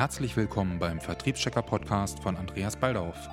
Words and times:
Herzlich 0.00 0.34
willkommen 0.34 0.78
beim 0.78 0.98
Vertriebschecker 0.98 1.60
Podcast 1.60 2.20
von 2.20 2.34
Andreas 2.38 2.74
Baldauf. 2.74 3.28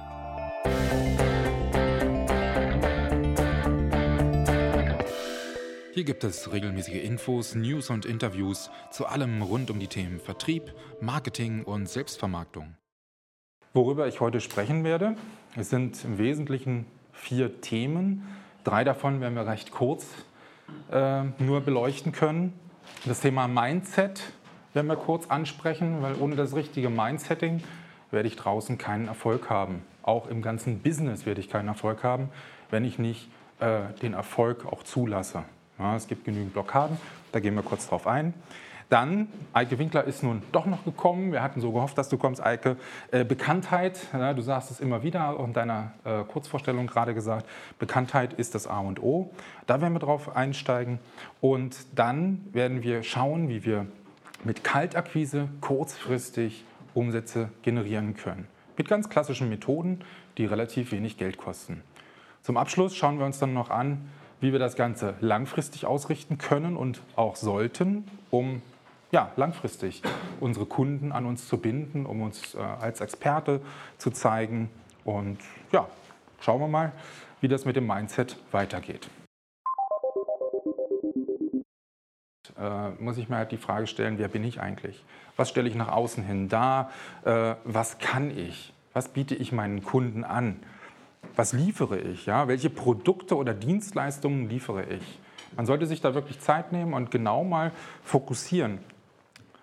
Hier 5.94 6.04
gibt 6.04 6.26
es 6.26 6.52
regelmäßige 6.52 7.02
Infos, 7.06 7.56
News 7.56 7.90
und 7.90 8.06
Interviews 8.06 8.70
zu 8.92 9.06
allem 9.06 9.42
rund 9.44 9.72
um 9.72 9.80
die 9.80 9.88
Themen 9.88 10.20
Vertrieb, 10.20 10.74
Marketing 11.00 11.64
und 11.64 11.88
Selbstvermarktung. 11.88 12.76
Worüber 13.74 14.06
ich 14.10 14.20
heute 14.20 14.42
sprechen 14.42 14.84
werde, 14.84 15.16
es 15.56 15.70
sind 15.70 16.04
im 16.04 16.18
Wesentlichen 16.18 16.86
vier 17.14 17.62
Themen. 17.62 18.28
Drei 18.66 18.84
davon 18.84 19.22
werden 19.22 19.36
wir 19.36 19.48
recht 19.48 19.72
kurz 19.72 20.06
äh, 20.92 21.24
nur 21.40 21.62
beleuchten 21.62 22.12
können. 22.12 22.52
Das 23.06 23.22
Thema 23.22 23.48
Mindset 23.48 24.22
werden 24.74 24.88
wir 24.88 24.96
kurz 24.96 25.28
ansprechen, 25.28 26.02
weil 26.02 26.16
ohne 26.16 26.36
das 26.36 26.56
richtige 26.56 26.90
Mindsetting 26.90 27.64
werde 28.12 28.28
ich 28.28 28.36
draußen 28.36 28.78
keinen 28.78 29.08
Erfolg 29.08 29.50
haben. 29.50 29.82
Auch 30.04 30.28
im 30.28 30.42
ganzen 30.42 30.80
Business 30.80 31.26
werde 31.26 31.42
ich 31.42 31.50
keinen 31.50 31.68
Erfolg 31.68 32.04
haben, 32.04 32.30
wenn 32.70 32.86
ich 32.86 33.00
nicht 33.00 33.30
äh, 33.60 33.82
den 34.02 34.14
Erfolg 34.14 34.66
auch 34.66 34.84
zulasse. 34.84 35.44
Ja, 35.80 35.96
es 35.96 36.08
gibt 36.08 36.26
genügend 36.26 36.54
Blockaden, 36.54 36.98
da 37.32 37.40
gehen 37.40 37.56
wir 37.56 37.64
kurz 37.64 37.88
drauf 37.88 38.08
ein. 38.08 38.34
Dann, 38.90 39.28
Eike 39.52 39.78
Winkler 39.80 40.06
ist 40.06 40.24
nun 40.24 40.42
doch 40.54 40.66
noch 40.66 40.86
gekommen. 40.86 41.34
Wir 41.34 41.44
hatten 41.44 41.60
so 41.60 41.74
gehofft, 41.74 41.98
dass 41.98 42.08
du 42.08 42.18
kommst, 42.18 42.42
Eike. 42.42 42.78
Äh, 43.12 43.26
Bekanntheit, 43.26 44.00
du 44.14 44.42
sagst 44.42 44.72
es 44.72 44.80
immer 44.80 45.04
wieder, 45.04 45.38
auch 45.38 45.46
in 45.46 45.52
deiner 45.52 45.92
äh, 46.06 46.24
Kurzvorstellung 46.24 46.88
gerade 46.88 47.14
gesagt, 47.14 47.46
Bekanntheit 47.80 48.34
ist 48.34 48.56
das 48.56 48.66
A 48.66 48.80
und 48.80 49.04
O. 49.04 49.30
Da 49.66 49.82
werden 49.82 49.94
wir 49.94 50.00
drauf 50.00 50.38
einsteigen. 50.38 51.00
Und 51.42 51.76
dann 51.96 52.46
werden 52.54 52.82
wir 52.82 53.04
schauen, 53.04 53.50
wie 53.50 53.66
wir 53.66 53.88
mit 54.44 54.64
Kaltakquise 54.64 55.50
kurzfristig 55.62 56.64
Umsätze 56.94 57.50
generieren 57.62 58.16
können. 58.16 58.48
Mit 58.78 58.88
ganz 58.88 59.10
klassischen 59.10 59.50
Methoden, 59.50 60.00
die 60.38 60.46
relativ 60.46 60.92
wenig 60.92 61.18
Geld 61.18 61.38
kosten. 61.38 61.82
Zum 62.42 62.58
Abschluss 62.58 62.96
schauen 62.96 63.20
wir 63.20 63.26
uns 63.26 63.40
dann 63.40 63.54
noch 63.54 63.70
an, 63.70 64.10
wie 64.40 64.52
wir 64.52 64.60
das 64.60 64.76
Ganze 64.76 65.16
langfristig 65.20 65.86
ausrichten 65.86 66.38
können 66.38 66.78
und 66.78 67.02
auch 67.16 67.36
sollten, 67.36 68.08
um 68.30 68.62
ja, 69.12 69.32
langfristig 69.36 70.02
unsere 70.40 70.66
Kunden 70.66 71.12
an 71.12 71.26
uns 71.26 71.48
zu 71.48 71.58
binden, 71.58 72.06
um 72.06 72.22
uns 72.22 72.56
äh, 72.56 72.60
als 72.60 73.02
Experte 73.02 73.62
zu 73.98 74.12
zeigen. 74.12 74.70
Und 75.06 75.40
ja, 75.72 75.88
schauen 76.40 76.60
wir 76.60 76.68
mal, 76.68 76.92
wie 77.42 77.48
das 77.48 77.66
mit 77.66 77.76
dem 77.76 77.88
Mindset 77.88 78.38
weitergeht. 78.52 79.10
Äh, 82.60 83.02
muss 83.02 83.18
ich 83.18 83.30
mir 83.30 83.38
halt 83.38 83.52
die 83.52 83.58
Frage 83.58 83.88
stellen, 83.88 84.18
wer 84.18 84.28
bin 84.28 84.44
ich 84.44 84.60
eigentlich? 84.60 85.04
Was 85.36 85.50
stelle 85.50 85.68
ich 85.68 85.76
nach 85.76 85.90
außen 85.90 86.24
hin 86.24 86.50
dar? 86.50 86.92
Äh, 87.24 87.56
was 87.64 88.00
kann 88.00 88.36
ich? 88.36 88.74
Was 88.94 89.10
biete 89.10 89.36
ich 89.36 89.52
meinen 89.52 89.84
Kunden 89.84 90.24
an? 90.24 90.60
Was 91.36 91.54
liefere 91.54 92.00
ich? 92.00 92.26
Ja? 92.26 92.48
Welche 92.48 92.70
Produkte 92.70 93.36
oder 93.36 93.54
Dienstleistungen 93.54 94.50
liefere 94.50 94.86
ich? 94.86 95.20
Man 95.56 95.66
sollte 95.66 95.86
sich 95.86 96.02
da 96.02 96.14
wirklich 96.14 96.40
Zeit 96.40 96.72
nehmen 96.72 96.94
und 96.94 97.12
genau 97.12 97.44
mal 97.44 97.72
fokussieren 98.04 98.80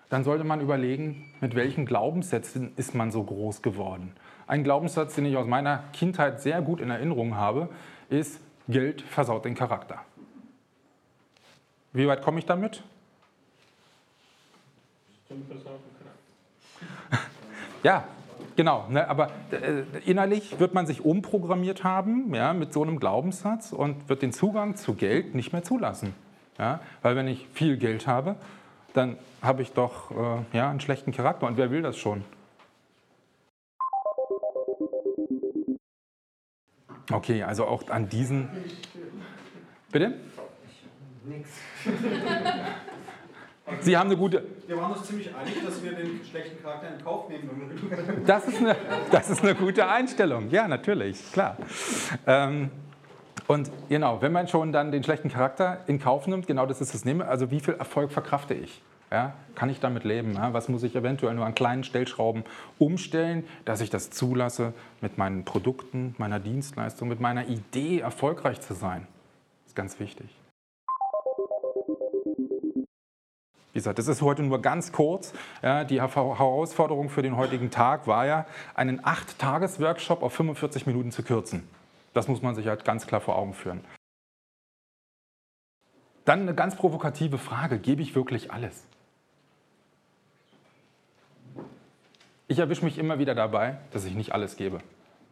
dann 0.09 0.23
sollte 0.23 0.43
man 0.43 0.61
überlegen, 0.61 1.25
mit 1.41 1.55
welchen 1.55 1.85
Glaubenssätzen 1.85 2.71
ist 2.77 2.95
man 2.95 3.11
so 3.11 3.23
groß 3.23 3.61
geworden. 3.61 4.13
Ein 4.47 4.63
Glaubenssatz, 4.63 5.15
den 5.15 5.25
ich 5.25 5.35
aus 5.35 5.47
meiner 5.47 5.83
Kindheit 5.93 6.41
sehr 6.41 6.61
gut 6.61 6.79
in 6.79 6.89
Erinnerung 6.89 7.35
habe, 7.35 7.69
ist, 8.09 8.39
Geld 8.67 9.01
versaut 9.01 9.45
den 9.45 9.55
Charakter. 9.55 9.99
Wie 11.95 12.07
weit 12.09 12.21
komme 12.21 12.39
ich 12.39 12.45
damit? 12.45 12.83
ja, 17.83 18.03
genau. 18.57 18.85
Ne, 18.89 19.07
aber 19.07 19.31
äh, 19.51 19.83
innerlich 20.05 20.59
wird 20.59 20.73
man 20.73 20.85
sich 20.85 21.05
umprogrammiert 21.05 21.85
haben 21.85 22.35
ja, 22.35 22.51
mit 22.51 22.73
so 22.73 22.83
einem 22.83 22.99
Glaubenssatz 22.99 23.71
und 23.71 24.09
wird 24.09 24.21
den 24.21 24.33
Zugang 24.33 24.75
zu 24.75 24.95
Geld 24.95 25.35
nicht 25.35 25.53
mehr 25.53 25.63
zulassen. 25.63 26.13
Ja, 26.59 26.81
weil 27.01 27.15
wenn 27.15 27.29
ich 27.29 27.47
viel 27.53 27.77
Geld 27.77 28.07
habe, 28.07 28.35
dann 28.93 29.17
habe 29.41 29.61
ich 29.61 29.71
doch 29.71 30.11
äh, 30.11 30.57
ja, 30.57 30.69
einen 30.69 30.81
schlechten 30.81 31.13
Charakter. 31.13 31.47
Und 31.47 31.55
wer 31.55 31.71
will 31.71 31.81
das 31.81 31.97
schon? 31.97 32.25
Okay, 37.09 37.43
also 37.43 37.65
auch 37.65 37.89
an 37.89 38.09
diesen. 38.09 38.49
Bitte? 39.91 40.19
Nix. 41.27 41.49
Sie 43.81 43.97
haben 43.97 44.07
eine 44.07 44.17
gute. 44.17 44.43
Wir 44.67 44.77
waren 44.77 44.93
uns 44.93 45.07
ziemlich 45.07 45.33
einig, 45.35 45.55
dass 45.65 45.83
wir 45.83 45.93
den 45.93 46.21
schlechten 46.23 46.61
Charakter 46.61 46.87
in 46.95 47.03
Kauf 47.03 47.29
nehmen. 47.29 48.23
Das 48.25 48.47
ist 48.47 48.59
eine, 48.59 48.75
das 49.11 49.29
ist 49.29 49.41
eine 49.41 49.55
gute 49.55 49.87
Einstellung. 49.87 50.49
Ja, 50.51 50.67
natürlich, 50.67 51.31
klar. 51.31 51.57
Ähm, 52.27 52.69
und 53.47 53.71
genau, 53.89 54.21
wenn 54.21 54.31
man 54.31 54.47
schon 54.47 54.71
dann 54.71 54.91
den 54.91 55.03
schlechten 55.03 55.29
Charakter 55.29 55.79
in 55.87 55.99
Kauf 55.99 56.27
nimmt, 56.27 56.47
genau 56.47 56.65
das 56.65 56.81
ist 56.81 56.93
das 56.93 57.05
Nehmen, 57.05 57.21
also 57.21 57.49
wie 57.51 57.59
viel 57.59 57.75
Erfolg 57.75 58.11
verkrafte 58.11 58.53
ich? 58.53 58.81
Ja, 59.11 59.33
kann 59.53 59.69
ich 59.69 59.79
damit 59.79 60.03
leben? 60.03 60.33
Ja? 60.33 60.53
Was 60.53 60.67
muss 60.67 60.83
ich 60.83 60.95
eventuell 60.95 61.35
nur 61.35 61.45
an 61.45 61.53
kleinen 61.53 61.83
Stellschrauben 61.83 62.43
umstellen, 62.79 63.45
dass 63.63 63.81
ich 63.81 63.89
das 63.89 64.09
zulasse, 64.09 64.73
mit 64.99 65.17
meinen 65.17 65.45
Produkten, 65.45 66.15
meiner 66.17 66.39
Dienstleistung, 66.39 67.07
mit 67.07 67.19
meiner 67.19 67.47
Idee 67.47 67.99
erfolgreich 67.99 68.61
zu 68.61 68.73
sein? 68.73 69.07
Das 69.63 69.71
ist 69.71 69.75
ganz 69.75 69.99
wichtig. 69.99 70.27
Wie 73.75 73.79
gesagt, 73.79 73.99
das 73.99 74.07
ist 74.07 74.21
heute 74.21 74.41
nur 74.41 74.61
ganz 74.61 74.93
kurz. 74.93 75.33
Ja, 75.61 75.83
die 75.83 76.01
Herausforderung 76.01 77.09
für 77.09 77.21
den 77.21 77.35
heutigen 77.35 77.71
Tag 77.71 78.07
war 78.07 78.25
ja, 78.25 78.45
einen 78.73 79.01
8-Tages-Workshop 79.01 80.23
auf 80.23 80.31
45 80.31 80.87
Minuten 80.87 81.11
zu 81.11 81.23
kürzen. 81.23 81.67
Das 82.13 82.29
muss 82.29 82.41
man 82.41 82.55
sich 82.55 82.67
halt 82.67 82.85
ganz 82.85 83.05
klar 83.05 83.19
vor 83.19 83.35
Augen 83.35 83.53
führen. 83.53 83.81
Dann 86.23 86.43
eine 86.43 86.55
ganz 86.55 86.77
provokative 86.77 87.37
Frage, 87.37 87.77
gebe 87.77 88.01
ich 88.01 88.15
wirklich 88.15 88.49
alles? 88.49 88.87
Ich 92.47 92.59
erwische 92.59 92.85
mich 92.85 92.97
immer 92.97 93.19
wieder 93.19 93.35
dabei, 93.35 93.77
dass 93.91 94.05
ich 94.05 94.15
nicht 94.15 94.31
alles 94.31 94.55
gebe. 94.55 94.79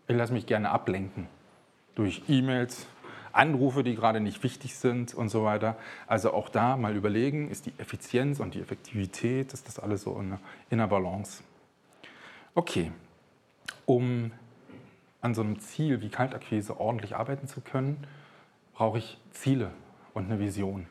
Ich 0.09 0.17
lasse 0.17 0.33
mich 0.33 0.47
gerne 0.47 0.69
ablenken 0.69 1.29
durch 1.95 2.23
E-Mails, 2.27 2.87
Anrufe, 3.33 3.83
die 3.83 3.95
gerade 3.95 4.19
nicht 4.19 4.43
wichtig 4.43 4.75
sind 4.75 5.13
und 5.13 5.29
so 5.29 5.43
weiter. 5.43 5.75
Also 6.07 6.33
auch 6.33 6.49
da 6.49 6.77
mal 6.77 6.95
überlegen, 6.95 7.49
ist 7.49 7.65
die 7.65 7.73
Effizienz 7.77 8.39
und 8.39 8.53
die 8.53 8.61
Effektivität, 8.61 9.53
ist 9.53 9.67
das 9.67 9.79
alles 9.79 10.03
so 10.03 10.17
in 10.17 10.37
einer 10.79 10.87
Balance? 10.87 11.43
Okay, 12.55 12.91
um 13.85 14.31
an 15.21 15.33
so 15.33 15.41
einem 15.41 15.59
Ziel 15.59 16.01
wie 16.01 16.09
Kaltakquise 16.09 16.79
ordentlich 16.79 17.15
arbeiten 17.15 17.47
zu 17.47 17.61
können, 17.61 18.05
brauche 18.73 18.99
ich 18.99 19.17
Ziele 19.31 19.71
und 20.13 20.25
eine 20.25 20.39
Vision. 20.39 20.85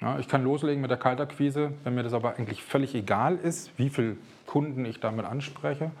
Ja, 0.00 0.18
ich 0.18 0.26
kann 0.26 0.42
loslegen 0.42 0.80
mit 0.80 0.90
der 0.90 0.98
Kaltakquise, 0.98 1.72
wenn 1.84 1.94
mir 1.94 2.02
das 2.02 2.12
aber 2.12 2.36
eigentlich 2.36 2.62
völlig 2.62 2.94
egal 2.94 3.36
ist, 3.36 3.70
wie 3.78 3.90
viele 3.90 4.16
Kunden 4.46 4.84
ich 4.84 5.00
damit 5.00 5.24
anspreche, 5.24 5.92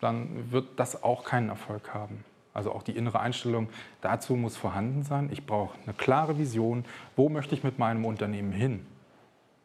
dann 0.00 0.52
wird 0.52 0.66
das 0.76 1.02
auch 1.02 1.24
keinen 1.24 1.48
Erfolg 1.48 1.92
haben. 1.92 2.24
Also 2.54 2.72
auch 2.72 2.84
die 2.84 2.96
innere 2.96 3.20
Einstellung 3.20 3.68
dazu 4.00 4.36
muss 4.36 4.56
vorhanden 4.56 5.02
sein. 5.02 5.28
Ich 5.32 5.44
brauche 5.44 5.76
eine 5.84 5.92
klare 5.92 6.38
Vision, 6.38 6.84
wo 7.16 7.28
möchte 7.28 7.54
ich 7.54 7.64
mit 7.64 7.78
meinem 7.78 8.04
Unternehmen 8.04 8.52
hin. 8.52 8.86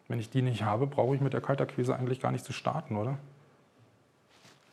Wenn 0.07 0.19
ich 0.19 0.31
die 0.31 0.41
nicht 0.41 0.63
habe, 0.63 0.87
brauche 0.87 1.15
ich 1.15 1.21
mit 1.21 1.33
der 1.33 1.41
Kaltakquise 1.41 1.95
eigentlich 1.95 2.19
gar 2.19 2.31
nicht 2.31 2.43
zu 2.43 2.51
starten, 2.51 2.97
oder? 2.97 3.19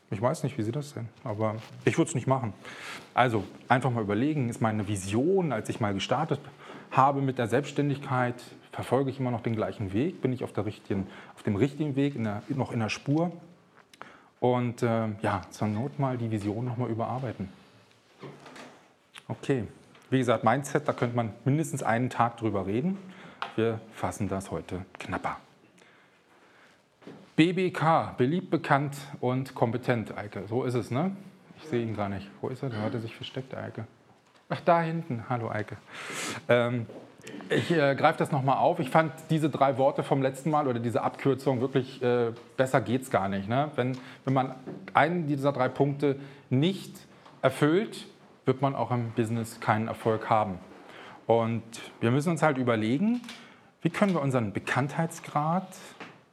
Ich 0.09 0.21
weiß 0.21 0.43
nicht, 0.43 0.57
wie 0.57 0.63
Sie 0.63 0.71
das 0.71 0.91
sehen, 0.91 1.09
aber 1.23 1.57
ich 1.85 1.97
würde 1.97 2.07
es 2.07 2.15
nicht 2.15 2.27
machen. 2.27 2.53
Also 3.13 3.43
einfach 3.67 3.91
mal 3.91 4.01
überlegen, 4.01 4.49
ist 4.49 4.61
meine 4.61 4.87
Vision, 4.87 5.51
als 5.51 5.69
ich 5.69 5.79
mal 5.79 5.93
gestartet 5.93 6.39
habe 6.91 7.21
mit 7.21 7.37
der 7.37 7.47
Selbstständigkeit, 7.47 8.35
verfolge 8.71 9.09
ich 9.09 9.19
immer 9.19 9.31
noch 9.31 9.41
den 9.41 9.55
gleichen 9.55 9.93
Weg, 9.93 10.21
bin 10.21 10.31
ich 10.31 10.43
auf, 10.43 10.57
richtigen, 10.57 11.07
auf 11.35 11.43
dem 11.43 11.55
richtigen 11.55 11.95
Weg, 11.95 12.15
in 12.15 12.23
der, 12.23 12.41
noch 12.49 12.71
in 12.71 12.79
der 12.79 12.89
Spur. 12.89 13.31
Und 14.39 14.81
äh, 14.81 15.09
ja, 15.21 15.41
zur 15.49 15.67
Not 15.67 15.99
mal 15.99 16.17
die 16.17 16.31
Vision 16.31 16.63
nochmal 16.63 16.89
überarbeiten. 16.89 17.49
Okay, 19.29 19.67
wie 20.09 20.19
gesagt, 20.19 20.45
Mindset, 20.45 20.87
da 20.87 20.93
könnte 20.93 21.13
man 21.15 21.33
mindestens 21.43 21.83
einen 21.83 22.09
Tag 22.09 22.37
drüber 22.37 22.65
reden. 22.65 22.97
Wir 23.57 23.81
fassen 23.91 24.29
das 24.29 24.51
heute 24.51 24.85
knapper. 24.99 25.35
BBK, 27.35 28.15
beliebt, 28.17 28.49
bekannt 28.49 28.95
und 29.19 29.53
kompetent, 29.53 30.17
Eike. 30.17 30.47
So 30.47 30.63
ist 30.63 30.75
es, 30.75 30.91
ne? 30.91 31.11
Ich 31.57 31.67
sehe 31.67 31.83
ihn 31.83 31.95
gar 31.95 32.07
nicht. 32.07 32.29
Wo 32.39 32.47
ist 32.47 32.63
er? 32.63 32.69
Da 32.69 32.77
hat 32.77 32.93
er 32.93 33.01
sich 33.01 33.15
versteckt, 33.15 33.53
Eike. 33.53 33.85
Ach, 34.47 34.61
da 34.61 34.81
hinten. 34.81 35.25
Hallo, 35.27 35.49
Eike. 35.49 35.75
Ähm, 36.47 36.85
ich 37.49 37.69
äh, 37.71 37.95
greife 37.95 38.19
das 38.19 38.31
nochmal 38.31 38.57
auf. 38.59 38.79
Ich 38.79 38.89
fand 38.89 39.11
diese 39.29 39.49
drei 39.49 39.77
Worte 39.77 40.03
vom 40.03 40.21
letzten 40.21 40.51
Mal 40.51 40.69
oder 40.69 40.79
diese 40.79 41.01
Abkürzung 41.01 41.59
wirklich, 41.59 42.01
äh, 42.01 42.31
besser 42.55 42.79
geht 42.79 43.01
es 43.01 43.11
gar 43.11 43.27
nicht. 43.27 43.49
Ne? 43.49 43.71
Wenn, 43.75 43.97
wenn 44.23 44.33
man 44.33 44.55
einen 44.93 45.27
dieser 45.27 45.51
drei 45.51 45.67
Punkte 45.67 46.17
nicht 46.49 46.95
erfüllt, 47.41 48.07
wird 48.47 48.61
man 48.61 48.75
auch 48.75 48.91
im 48.91 49.11
Business 49.11 49.59
keinen 49.59 49.87
Erfolg 49.87 50.29
haben. 50.29 50.57
Und 51.27 51.63
wir 51.99 52.09
müssen 52.11 52.29
uns 52.29 52.41
halt 52.41 52.57
überlegen, 52.57 53.21
wie 53.81 53.89
können 53.89 54.13
wir 54.13 54.21
unseren 54.21 54.53
Bekanntheitsgrad 54.53 55.67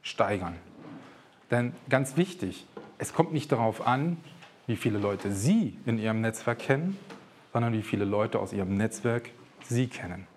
steigern. 0.01 0.55
Denn 1.51 1.73
ganz 1.89 2.17
wichtig, 2.17 2.65
es 2.97 3.13
kommt 3.13 3.33
nicht 3.33 3.51
darauf 3.51 3.85
an, 3.85 4.17
wie 4.67 4.77
viele 4.77 4.97
Leute 4.97 5.31
Sie 5.31 5.77
in 5.85 5.99
Ihrem 5.99 6.21
Netzwerk 6.21 6.59
kennen, 6.59 6.97
sondern 7.53 7.73
wie 7.73 7.83
viele 7.83 8.05
Leute 8.05 8.39
aus 8.39 8.53
Ihrem 8.53 8.77
Netzwerk 8.77 9.29
Sie 9.63 9.87
kennen. 9.87 10.27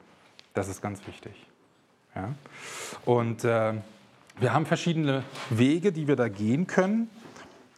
Das 0.55 0.69
ist 0.69 0.83
ganz 0.83 1.07
wichtig. 1.07 1.33
Ja? 2.15 2.35
Und 3.05 3.45
äh, 3.45 3.75
wir 4.41 4.53
haben 4.53 4.67
verschiedene 4.67 5.23
Wege, 5.51 5.93
die 5.93 6.09
wir 6.09 6.17
da 6.17 6.29
gehen 6.29 6.67
können. 6.67 7.09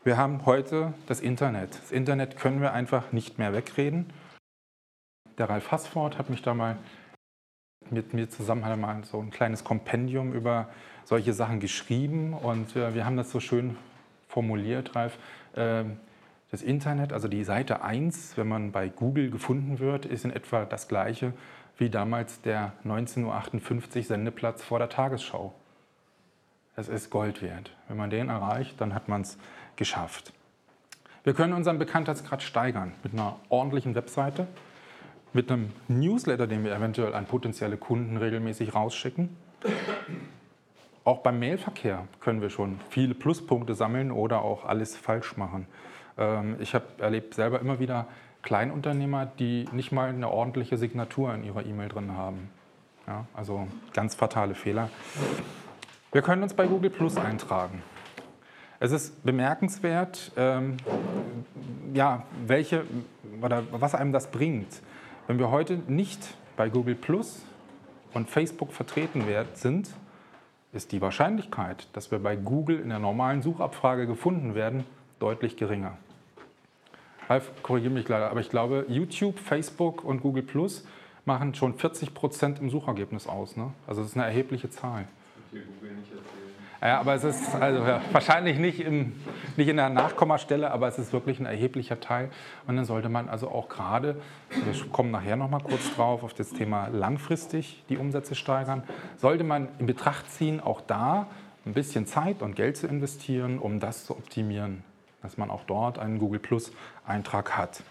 Wir 0.02 0.17
haben 0.17 0.47
heute 0.47 0.94
das 1.08 1.20
Internet. 1.20 1.75
Das 1.75 1.93
Internet 1.93 2.38
können 2.38 2.62
wir 2.62 2.73
einfach 2.73 3.12
nicht 3.12 3.38
mehr 3.38 3.52
wegreden. 3.52 4.11
Der 5.37 5.50
Ralf 5.50 5.70
Hassford 5.70 6.17
hat 6.17 6.31
mich 6.31 6.41
da 6.41 6.55
mal 6.55 6.79
mit 7.91 8.14
mir 8.14 8.31
zusammen 8.31 8.64
hat 8.64 8.70
er 8.70 8.76
mal 8.79 9.05
so 9.05 9.20
ein 9.20 9.31
kleines 9.31 9.62
Kompendium 9.62 10.32
über 10.32 10.70
solche 11.05 11.35
Sachen 11.35 11.61
geschrieben 11.61 12.32
und 12.32 12.76
äh, 12.76 12.94
wir 12.94 13.05
haben 13.05 13.17
das 13.19 13.31
so 13.31 13.41
schön 13.41 13.76
formuliert, 14.29 14.94
Ralf. 14.97 15.19
Äh, 15.55 15.85
das 16.50 16.62
Internet, 16.62 17.12
also 17.12 17.29
die 17.29 17.44
Seite 17.44 17.82
1, 17.82 18.38
wenn 18.38 18.49
man 18.49 18.73
bei 18.73 18.88
Google 18.88 19.31
gefunden 19.31 19.81
wird, 19.81 20.06
ist 20.06 20.25
in 20.25 20.31
etwa 20.31 20.64
das 20.64 20.88
gleiche 20.88 21.35
wie 21.76 21.91
damals 21.91 22.41
der 22.41 22.73
19.58 22.87 23.96
Uhr 23.96 24.03
Sendeplatz 24.05 24.62
vor 24.62 24.79
der 24.79 24.88
Tagesschau. 24.88 25.55
Das 26.76 26.88
ist 26.88 27.11
Gold 27.11 27.43
wert. 27.43 27.76
Wenn 27.88 27.96
man 27.96 28.08
den 28.08 28.29
erreicht, 28.29 28.81
dann 28.81 28.94
hat 28.94 29.08
man 29.08 29.23
es 29.23 29.38
geschafft. 29.81 30.35
Wir 31.25 31.32
können 31.32 31.55
unseren 31.55 31.79
Bekanntheitsgrad 31.79 32.43
steigern 32.43 32.93
mit 33.03 33.15
einer 33.15 33.41
ordentlichen 33.49 33.94
Webseite, 33.94 34.47
mit 35.32 35.50
einem 35.50 35.73
Newsletter, 35.88 36.47
den 36.47 36.65
wir 36.65 36.75
eventuell 36.77 37.15
an 37.15 37.25
potenzielle 37.25 37.79
Kunden 37.79 38.19
regelmäßig 38.19 38.75
rausschicken. 38.75 39.35
Auch 41.05 41.21
beim 41.21 41.38
Mailverkehr 41.38 42.06
können 42.21 42.43
wir 42.43 42.50
schon 42.50 42.79
viele 42.91 43.15
Pluspunkte 43.15 43.75
sammeln 43.75 44.12
oder 44.12 44.43
auch 44.43 44.67
alles 44.67 44.99
falsch 44.99 45.38
machen. 45.38 45.67
Ähm, 46.19 46.56
ich 46.61 46.75
habe 46.75 46.85
erlebt 46.99 47.32
selber 47.32 47.59
immer 47.59 47.81
wieder 47.81 48.06
Kleinunternehmer, 48.43 49.25
die 49.25 49.65
nicht 49.73 49.93
mal 49.93 50.11
eine 50.11 50.31
ordentliche 50.31 50.77
Signatur 50.77 51.32
in 51.35 51.43
ihrer 51.43 51.65
E-Mail 51.65 51.88
drin 51.88 52.12
haben. 52.12 52.50
Ja, 53.06 53.25
also 53.32 53.67
ganz 53.94 54.15
fatale 54.15 54.55
Fehler. 54.55 54.91
Wir 56.12 56.21
können 56.21 56.43
uns 56.43 56.53
bei 56.53 56.67
Google 56.67 56.91
Plus 56.91 57.17
eintragen. 57.17 57.82
Es 58.82 58.93
ist 58.93 59.23
bemerkenswert, 59.25 60.32
ähm, 60.38 60.79
ja, 61.93 62.25
welche, 62.47 62.85
oder 63.43 63.62
was 63.73 63.94
einem 63.94 64.11
das 64.11 64.31
bringt. 64.31 64.81
Wenn 65.27 65.38
wir 65.38 65.50
heute 65.50 65.77
nicht 65.87 66.35
bei 66.56 66.71
Google 66.71 66.94
Plus 66.94 67.43
und 68.15 68.31
Facebook 68.31 68.73
vertreten 68.73 69.25
sind, 69.53 69.91
ist 70.73 70.93
die 70.93 71.03
Wahrscheinlichkeit, 71.03 71.88
dass 71.93 72.11
wir 72.11 72.21
bei 72.21 72.37
Google 72.37 72.81
in 72.81 72.88
der 72.88 72.99
normalen 73.00 73.43
Suchabfrage 73.43 74.06
gefunden 74.06 74.55
werden, 74.55 74.85
deutlich 75.19 75.59
geringer. 75.59 75.99
Ralf, 77.29 77.50
korrigiere 77.62 77.93
mich 77.93 78.09
leider, 78.09 78.31
aber 78.31 78.41
ich 78.41 78.49
glaube, 78.49 78.87
YouTube, 78.88 79.38
Facebook 79.38 80.05
und 80.05 80.23
Google 80.23 80.43
Plus 80.43 80.87
machen 81.27 81.55
schon 81.55 81.75
40 81.75 82.15
Prozent 82.15 82.61
im 82.61 82.71
Suchergebnis 82.71 83.27
aus. 83.27 83.59
Ne? 83.59 83.75
Also 83.87 84.00
das 84.00 84.12
ist 84.12 84.17
eine 84.17 84.25
erhebliche 84.25 84.71
Zahl. 84.71 85.06
Ich 85.53 85.61
Google. 85.67 85.89
Ja, 86.81 87.00
aber 87.00 87.15
es 87.15 87.25
ist 87.25 87.55
also, 87.55 87.85
ja, 87.85 88.00
wahrscheinlich 88.12 88.59
nicht, 88.59 88.81
im, 88.81 89.12
nicht 89.56 89.69
in 89.69 89.77
der 89.77 89.91
Nachkommastelle, 89.91 90.71
aber 90.71 90.88
es 90.88 90.99
ist 90.99 91.12
wirklich 91.12 91.38
ein 91.38 91.47
erheblicher 91.47 92.00
Teil. 92.00 92.31
Und 92.67 92.77
dann 92.77 92.87
sollte 92.87 93.09
man 93.09 93.29
also 93.29 93.50
auch 93.50 93.69
gerade, 93.69 94.17
wir 94.49 94.91
kommen 94.91 95.11
nachher 95.11 95.37
noch 95.37 95.50
mal 95.50 95.61
kurz 95.61 95.94
drauf, 95.94 96.23
auf 96.23 96.32
das 96.32 96.50
Thema 96.50 96.88
langfristig 96.88 97.85
die 97.88 97.99
Umsätze 97.99 98.35
steigern, 98.35 98.82
sollte 99.19 99.44
man 99.44 99.69
in 99.79 99.87
Betracht 99.87 100.31
ziehen, 100.31 100.61
auch 100.61 100.81
da 100.81 101.27
ein 101.67 101.75
bisschen 101.75 102.06
Zeit 102.06 102.41
und 102.41 102.56
Geld 102.56 102.79
zu 102.79 102.87
investieren, 102.87 103.59
um 103.59 103.81
das 103.81 104.06
zu 104.06 104.17
optimieren 104.17 104.82
dass 105.23 105.37
man 105.37 105.50
auch 105.50 105.65
dort 105.65 105.99
einen 105.99 106.19
Google 106.19 106.41
Plus 106.41 106.73
Eintrag 107.06 107.56
hat. 107.56 107.82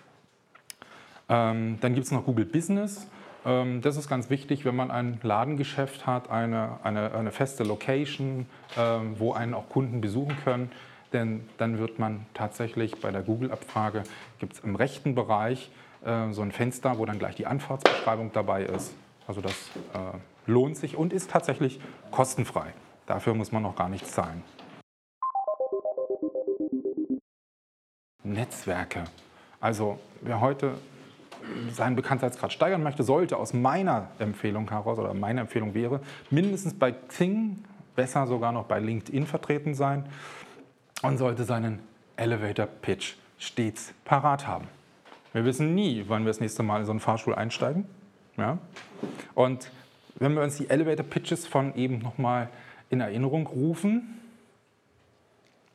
Ähm, 1.28 1.78
dann 1.82 1.94
gibt 1.94 2.06
es 2.06 2.12
noch 2.12 2.26
Google 2.26 2.46
Business. 2.46 3.08
Ähm, 3.46 3.82
das 3.82 3.98
ist 3.98 4.10
ganz 4.10 4.30
wichtig, 4.30 4.66
wenn 4.66 4.76
man 4.76 4.92
ein 4.92 5.20
Ladengeschäft 5.24 6.06
hat, 6.06 6.30
eine, 6.30 6.80
eine, 6.84 7.14
eine 7.14 7.32
feste 7.32 7.64
Location, 7.64 8.46
ähm, 8.78 9.16
wo 9.20 9.34
einen 9.34 9.54
auch 9.54 9.70
Kunden 9.70 10.02
besuchen 10.02 10.36
können. 10.44 10.72
Denn 11.14 11.50
dann 11.58 11.80
wird 11.80 11.98
man 11.98 12.26
tatsächlich 12.34 13.00
bei 13.02 13.12
der 13.12 13.24
Google-Abfrage, 13.24 14.04
gibt 14.38 14.54
es 14.54 14.60
im 14.60 14.76
rechten 14.76 15.16
Bereich 15.16 15.72
äh, 16.06 16.32
so 16.32 16.42
ein 16.42 16.52
Fenster, 16.52 16.98
wo 17.00 17.06
dann 17.06 17.18
gleich 17.18 17.36
die 17.36 17.48
Anfahrtsbeschreibung 17.48 18.32
dabei 18.34 18.64
ist. 18.64 18.94
Also 19.28 19.42
das 19.42 19.54
äh, 19.94 20.18
lohnt 20.46 20.78
sich 20.78 20.96
und 20.96 21.14
ist 21.14 21.32
tatsächlich 21.32 21.80
kostenfrei. 22.12 22.74
Dafür 23.06 23.34
muss 23.34 23.52
man 23.52 23.64
noch 23.64 23.76
gar 23.76 23.90
nichts 23.90 24.12
zahlen. 24.12 24.44
Netzwerke. 28.24 29.06
Also 29.60 30.00
wer 30.22 30.42
heute 30.42 30.76
seinen 31.72 31.96
Bekanntheitsgrad 31.96 32.54
steigern 32.54 32.84
möchte, 32.84 33.04
sollte 33.04 33.38
aus 33.38 33.54
meiner 33.54 34.08
Empfehlung 34.20 34.70
heraus 34.70 35.00
oder 35.00 35.14
meine 35.14 35.42
Empfehlung 35.42 35.74
wäre, 35.74 36.02
mindestens 36.30 36.74
bei 36.74 36.92
Xing, 36.92 37.64
besser 37.96 38.28
sogar 38.28 38.52
noch 38.52 38.66
bei 38.66 38.80
LinkedIn 38.80 39.26
vertreten 39.26 39.74
sein 39.74 40.06
und 41.02 41.18
sollte 41.18 41.44
seinen 41.44 41.80
Elevator 42.16 42.66
Pitch 42.66 43.16
stets 43.38 43.94
parat 44.06 44.48
haben. 44.48 44.68
Wir 45.34 45.46
wissen 45.46 45.76
nie, 45.76 46.06
wann 46.08 46.24
wir 46.24 46.30
das 46.30 46.40
nächste 46.40 46.64
Mal 46.64 46.80
in 46.80 46.86
so 46.86 46.92
einen 46.92 47.00
Fahrstuhl 47.00 47.36
einsteigen. 47.36 47.86
Ja? 48.38 48.58
Und 49.36 49.72
wenn 50.16 50.34
wir 50.34 50.42
uns 50.42 50.58
die 50.58 50.70
Elevator 50.70 51.06
Pitches 51.06 51.48
von 51.48 51.76
eben 51.76 52.00
nochmal 52.00 52.50
in 52.90 53.00
Erinnerung 53.00 53.48
rufen, 53.48 54.20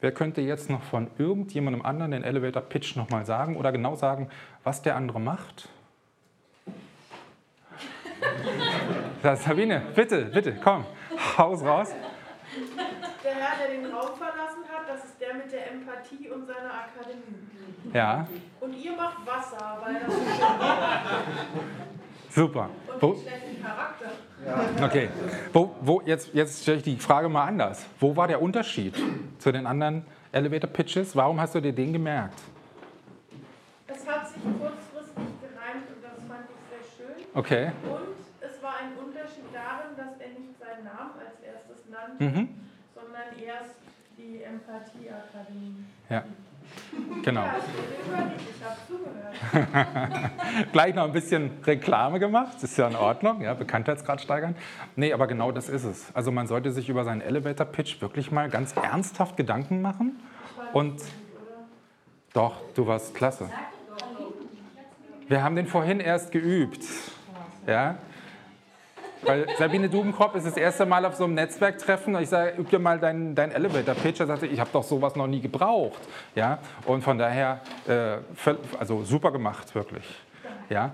Wer 0.05 0.13
könnte 0.13 0.43
jetzt 0.43 0.69
noch 0.69 0.83
von 0.83 1.11
irgendjemandem 1.17 1.81
anderen 1.81 2.11
den 2.11 2.25
Elevator 2.25 2.61
Pitch 2.61 2.95
nochmal 2.95 3.25
sagen 3.25 3.57
oder 3.57 3.73
genau 3.73 3.95
sagen, 3.95 4.29
was 4.63 4.83
der 4.83 4.97
andere 4.97 5.19
macht? 5.19 5.71
Sabine, 9.23 9.81
bitte, 9.95 10.27
bitte, 10.27 10.59
komm, 10.63 10.85
haus 11.39 11.65
raus. 11.65 11.95
Der 13.25 13.35
Herr, 13.35 13.67
der 13.67 13.79
den 13.79 13.87
Raum 13.87 14.15
verlassen 14.19 14.65
hat, 14.71 14.87
das 14.87 15.07
ist 15.07 15.19
der 15.19 15.37
mit 15.37 15.51
der 15.51 15.71
Empathie 15.71 16.29
und 16.29 16.47
seiner 16.47 16.71
Akademie. 16.71 17.49
Ja. 17.95 18.29
Und 18.61 18.75
ihr 18.75 18.95
macht 18.95 19.27
Wasser, 19.27 19.79
weil 19.83 19.95
das 20.05 20.15
ist 20.19 20.39
schon 20.39 20.61
Super. 22.29 22.69
Und 22.93 23.03
wo, 23.03 23.15
schlechten 23.15 23.63
Charakter. 23.63 24.04
Ja. 24.47 24.87
Okay. 24.87 25.09
Wo, 25.53 25.75
wo, 25.81 26.03
jetzt, 26.05 26.35
jetzt 26.35 26.63
stelle 26.63 26.79
ich 26.79 26.83
die 26.85 26.97
Frage 26.97 27.29
mal 27.29 27.47
anders. 27.47 27.85
Wo 28.01 28.15
war 28.17 28.29
der 28.29 28.41
Unterschied 28.43 28.95
zu 29.39 29.53
den 29.53 29.67
anderen 29.67 30.05
Elevator 30.33 30.69
Pitches? 30.71 31.17
Warum 31.17 31.41
hast 31.41 31.55
du 31.55 31.61
dir 31.61 31.73
den 31.73 31.93
gemerkt? 31.93 32.39
Es 33.87 34.07
hat 34.07 34.29
sich 34.29 34.43
kurzfristig 34.43 35.35
gereimt 35.41 35.87
und 35.89 36.03
das 36.03 36.25
fand 36.29 36.45
ich 36.51 36.61
sehr 36.69 37.07
schön. 37.07 37.25
Okay. 37.35 37.73
Und 37.89 38.17
es 38.41 38.63
war 38.63 38.75
ein 38.81 38.93
Unterschied 38.99 39.45
darin, 39.53 39.97
dass 39.97 40.19
er 40.21 40.29
nicht 40.39 40.59
seinen 40.59 40.85
Namen 40.85 41.15
als 41.19 41.41
erstes 41.41 41.89
nannte, 41.89 42.25
mhm. 42.25 42.49
sondern 42.95 43.39
erst 43.39 43.77
die 44.19 44.43
Empathieakademie. 44.43 45.85
Ja. 46.11 46.25
Genau. 47.23 47.45
Zugehört. 48.87 49.25
Gleich 50.73 50.95
noch 50.95 51.05
ein 51.05 51.13
bisschen 51.13 51.51
Reklame 51.65 52.19
gemacht, 52.19 52.55
das 52.57 52.65
ist 52.65 52.77
ja 52.77 52.89
in 52.89 52.97
Ordnung, 52.97 53.43
ja, 53.43 53.55
Bekanntheitsgrad 53.55 54.21
steigern. 54.21 54.55
Nee, 54.97 55.13
aber 55.13 55.27
genau 55.27 55.53
das 55.53 55.69
ist 55.69 55.85
es. 55.85 56.07
Also 56.15 56.33
man 56.33 56.47
sollte 56.47 56.71
sich 56.73 56.89
über 56.89 57.05
seinen 57.05 57.21
Elevator-Pitch 57.21 58.01
wirklich 58.01 58.31
mal 58.31 58.49
ganz 58.49 58.75
ernsthaft 58.77 59.37
Gedanken 59.37 59.83
machen. 59.83 60.21
Und 60.73 61.03
doch, 62.33 62.57
du 62.75 62.87
warst 62.87 63.15
klasse. 63.15 63.49
Wir 65.29 65.43
haben 65.43 65.57
den 65.57 65.67
vorhin 65.67 66.01
erst 66.01 66.33
geübt. 66.33 66.85
Ja? 67.67 67.97
Weil 69.25 69.47
Sabine 69.59 69.89
Dubenkrop 69.89 70.35
ist 70.35 70.47
das 70.47 70.57
erste 70.57 70.87
Mal 70.87 71.05
auf 71.05 71.15
so 71.15 71.25
einem 71.25 71.35
Netzwerktreffen 71.35 72.15
und 72.15 72.23
ich 72.23 72.29
sage, 72.29 72.59
üb 72.59 72.71
dir 72.71 72.79
mal 72.79 72.99
deinen 72.99 73.35
dein 73.35 73.53
Elevator-Pitch. 73.53 74.21
Er 74.21 74.27
sagte, 74.27 74.47
ich 74.47 74.61
habe 74.61 74.71
doch 74.73 74.83
sowas 74.83 75.17
noch 75.17 75.27
nie 75.27 75.41
gebraucht. 75.41 76.01
Ja? 76.35 76.59
Und 76.87 77.03
von 77.03 77.19
daher, 77.19 77.61
äh, 77.87 78.19
also 78.79 79.03
super 79.05 79.33
gemacht, 79.33 79.75
wirklich. 79.75 80.05
Ja? 80.69 80.93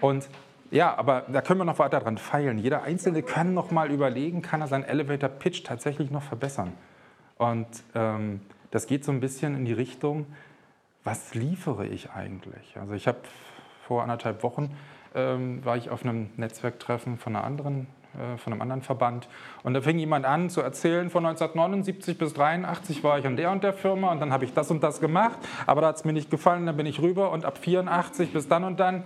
Und 0.00 0.28
ja, 0.70 0.96
aber 0.96 1.24
da 1.28 1.40
können 1.40 1.60
wir 1.60 1.64
noch 1.64 1.78
weiter 1.78 2.00
dran 2.00 2.16
feilen. 2.18 2.58
Jeder 2.58 2.84
Einzelne 2.84 3.22
kann 3.22 3.54
noch 3.54 3.70
mal 3.70 3.90
überlegen, 3.90 4.42
kann 4.42 4.60
er 4.60 4.68
seinen 4.68 4.84
Elevator-Pitch 4.84 5.64
tatsächlich 5.64 6.10
noch 6.10 6.22
verbessern. 6.22 6.72
Und 7.38 7.66
ähm, 7.94 8.40
das 8.70 8.86
geht 8.86 9.04
so 9.04 9.10
ein 9.10 9.20
bisschen 9.20 9.56
in 9.56 9.64
die 9.64 9.72
Richtung, 9.72 10.26
was 11.02 11.34
liefere 11.34 11.86
ich 11.86 12.10
eigentlich? 12.10 12.76
Also 12.78 12.92
ich 12.92 13.08
habe 13.08 13.18
vor 13.86 14.02
anderthalb 14.02 14.42
Wochen 14.42 14.70
ähm, 15.14 15.64
war 15.64 15.76
ich 15.76 15.90
auf 15.90 16.04
einem 16.04 16.30
Netzwerktreffen 16.36 17.18
von, 17.18 17.36
einer 17.36 17.44
anderen, 17.44 17.86
äh, 18.14 18.36
von 18.38 18.52
einem 18.52 18.62
anderen 18.62 18.82
Verband. 18.82 19.28
Und 19.62 19.74
da 19.74 19.80
fing 19.80 19.98
jemand 19.98 20.24
an 20.24 20.50
zu 20.50 20.60
erzählen, 20.60 21.10
von 21.10 21.26
1979 21.26 22.18
bis 22.18 22.30
1983 22.30 23.04
war 23.04 23.18
ich 23.18 23.26
an 23.26 23.36
der 23.36 23.50
und 23.50 23.64
der 23.64 23.72
Firma 23.72 24.12
und 24.12 24.20
dann 24.20 24.32
habe 24.32 24.44
ich 24.44 24.52
das 24.52 24.70
und 24.70 24.82
das 24.82 25.00
gemacht, 25.00 25.38
aber 25.66 25.80
da 25.80 25.88
hat 25.88 25.96
es 25.96 26.04
mir 26.04 26.12
nicht 26.12 26.30
gefallen, 26.30 26.66
dann 26.66 26.76
bin 26.76 26.86
ich 26.86 27.00
rüber 27.00 27.30
und 27.30 27.44
ab 27.44 27.58
84 27.58 28.32
bis 28.32 28.48
dann 28.48 28.64
und 28.64 28.80
dann, 28.80 29.04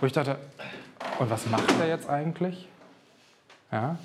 wo 0.00 0.06
ich 0.06 0.12
dachte, 0.12 0.38
und 1.18 1.30
was 1.30 1.48
macht 1.48 1.74
er 1.80 1.88
jetzt 1.88 2.08
eigentlich? 2.08 2.68
Ja? 3.70 3.96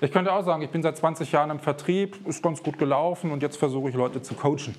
Ich 0.00 0.12
könnte 0.12 0.32
auch 0.32 0.44
sagen, 0.44 0.62
ich 0.62 0.70
bin 0.70 0.82
seit 0.82 0.96
20 0.96 1.32
Jahren 1.32 1.50
im 1.50 1.60
Vertrieb, 1.60 2.26
ist 2.26 2.42
ganz 2.42 2.62
gut 2.62 2.78
gelaufen 2.78 3.30
und 3.30 3.42
jetzt 3.42 3.56
versuche 3.56 3.88
ich 3.88 3.94
Leute 3.94 4.22
zu 4.22 4.34
coachen. 4.34 4.74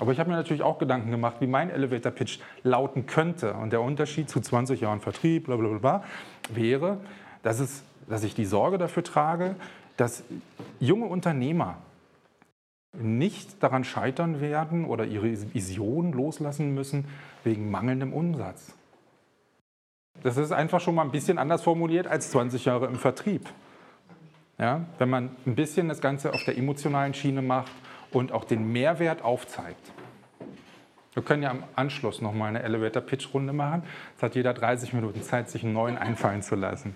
Aber 0.00 0.12
ich 0.12 0.18
habe 0.18 0.30
mir 0.30 0.36
natürlich 0.36 0.62
auch 0.62 0.78
Gedanken 0.78 1.10
gemacht, 1.10 1.36
wie 1.40 1.46
mein 1.46 1.68
Elevator 1.68 2.10
Pitch 2.10 2.40
lauten 2.62 3.06
könnte. 3.06 3.52
Und 3.52 3.70
der 3.70 3.82
Unterschied 3.82 4.30
zu 4.30 4.40
20 4.40 4.80
Jahren 4.80 5.00
Vertrieb, 5.00 5.44
bla 5.44 5.56
bla 5.56 5.76
bla, 5.76 6.04
wäre, 6.48 6.96
dass, 7.42 7.60
es, 7.60 7.84
dass 8.08 8.24
ich 8.24 8.34
die 8.34 8.46
Sorge 8.46 8.78
dafür 8.78 9.04
trage, 9.04 9.56
dass 9.98 10.24
junge 10.80 11.04
Unternehmer 11.04 11.76
nicht 12.94 13.62
daran 13.62 13.84
scheitern 13.84 14.40
werden 14.40 14.86
oder 14.86 15.04
ihre 15.04 15.30
Vision 15.54 16.12
loslassen 16.12 16.74
müssen 16.74 17.04
wegen 17.44 17.70
mangelndem 17.70 18.14
Umsatz. 18.14 18.74
Das 20.22 20.38
ist 20.38 20.50
einfach 20.50 20.80
schon 20.80 20.94
mal 20.94 21.02
ein 21.02 21.12
bisschen 21.12 21.36
anders 21.36 21.62
formuliert 21.62 22.06
als 22.06 22.30
20 22.30 22.64
Jahre 22.64 22.86
im 22.86 22.96
Vertrieb. 22.96 23.46
Ja, 24.58 24.86
wenn 24.98 25.10
man 25.10 25.30
ein 25.46 25.54
bisschen 25.54 25.88
das 25.88 26.00
Ganze 26.00 26.32
auf 26.32 26.42
der 26.44 26.56
emotionalen 26.56 27.12
Schiene 27.12 27.42
macht 27.42 27.70
und 28.12 28.32
auch 28.32 28.44
den 28.44 28.72
Mehrwert 28.72 29.22
aufzeigt. 29.22 29.92
Wir 31.14 31.22
können 31.22 31.42
ja 31.42 31.50
am 31.50 31.64
Anschluss 31.74 32.20
nochmal 32.20 32.50
eine 32.50 32.62
Elevator-Pitch-Runde 32.62 33.52
machen. 33.52 33.82
Es 34.16 34.22
hat 34.22 34.36
jeder 34.36 34.54
30 34.54 34.92
Minuten 34.92 35.22
Zeit, 35.22 35.50
sich 35.50 35.64
einen 35.64 35.72
neuen 35.72 35.98
einfallen 35.98 36.42
zu 36.42 36.54
lassen. 36.54 36.94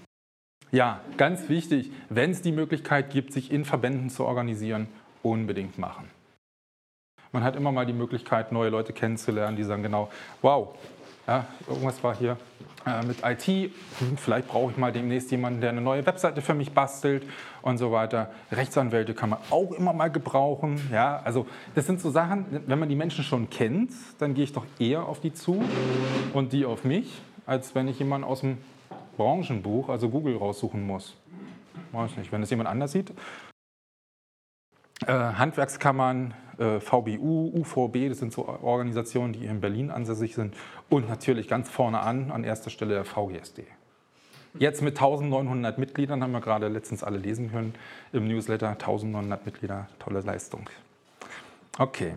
Ja, 0.71 1.00
ganz 1.16 1.49
wichtig, 1.49 1.90
wenn 2.09 2.30
es 2.30 2.42
die 2.42 2.52
Möglichkeit 2.52 3.11
gibt, 3.11 3.33
sich 3.33 3.52
in 3.52 3.64
Verbänden 3.64 4.11
zu 4.11 4.25
organisieren, 4.25 4.88
unbedingt 5.23 5.78
machen. 5.78 6.11
Man 7.33 7.42
hat 7.42 7.56
immer 7.56 7.73
mal 7.73 7.87
die 7.87 7.92
Möglichkeit, 7.92 8.52
neue 8.52 8.71
Leute 8.71 8.92
kennenzulernen, 8.92 9.56
die 9.56 9.64
sagen 9.64 9.83
genau, 9.83 10.11
wow, 10.42 10.76
ja, 11.26 11.47
irgendwas 11.68 12.02
war 12.04 12.16
hier 12.16 12.37
äh, 12.87 13.04
mit 13.04 13.18
IT, 13.25 13.47
hm, 13.47 14.16
vielleicht 14.16 14.47
brauche 14.47 14.71
ich 14.71 14.76
mal 14.76 14.92
demnächst 14.92 15.30
jemanden, 15.30 15.61
der 15.61 15.71
eine 15.71 15.80
neue 15.80 16.04
Webseite 16.06 16.42
für 16.42 16.54
mich 16.54 16.73
bastelt 16.73 17.25
und 17.64 17.78
so 17.78 17.90
weiter. 17.92 18.30
Rechtsanwälte 18.52 19.14
kann 19.14 19.30
man 19.30 19.38
auch 19.50 19.73
immer 19.73 19.94
mal 19.94 20.11
gebrauchen. 20.11 20.78
Ja, 20.92 21.21
also 21.25 21.47
das 21.75 21.87
sind 21.87 22.00
so 22.00 22.11
Sachen, 22.11 22.44
wenn 22.66 22.78
man 22.78 22.90
die 22.90 22.94
Menschen 22.94 23.25
schon 23.25 23.49
kennt, 23.49 23.90
dann 24.18 24.35
gehe 24.35 24.44
ich 24.44 24.52
doch 24.52 24.66
eher 24.78 25.06
auf 25.06 25.21
die 25.21 25.33
zu 25.33 25.62
und 26.35 26.52
die 26.52 26.66
auf 26.66 26.85
mich, 26.85 27.23
als 27.47 27.75
wenn 27.75 27.88
ich 27.88 27.99
jemanden 27.99 28.26
aus 28.26 28.40
dem 28.40 28.59
Branchenbuch, 29.16 29.88
also 29.88 30.11
Google, 30.11 30.37
raussuchen 30.37 30.87
muss. 30.87 31.16
Weiß 31.92 32.16
nicht, 32.16 32.33
wenn 32.33 32.42
es 32.42 32.50
jemand 32.50 32.68
anders 32.68 32.92
sieht. 32.92 33.12
Äh, 35.06 35.12
Handwerkskammern, 35.12 36.35
äh, 36.59 36.80
VBU, 36.80 37.52
UVB, 37.54 38.11
das 38.11 38.18
sind 38.18 38.33
so 38.33 38.47
Organisationen, 38.47 39.33
die 39.33 39.47
in 39.47 39.61
Berlin 39.61 39.90
ansässig 39.90 40.35
sind. 40.35 40.54
Und 40.90 41.09
natürlich 41.09 41.49
ganz 41.49 41.71
vorne 41.71 42.00
an, 42.00 42.30
an 42.30 42.44
erster 42.44 42.68
Stelle 42.68 42.94
der 42.94 43.04
VGSD. 43.04 43.64
Jetzt 44.56 44.82
mit 44.82 44.96
1900 44.96 45.78
Mitgliedern, 45.78 46.23
haben 46.23 46.30
wir 46.30 46.40
gerade 46.40 46.68
letztens 46.68 47.02
alle 47.02 47.18
lesen 47.18 47.50
können 47.50 47.75
im 48.12 48.28
Newsletter, 48.28 48.68
1900 48.68 49.44
Mitglieder, 49.44 49.88
tolle 49.99 50.20
Leistung. 50.20 50.70
Okay, 51.76 52.14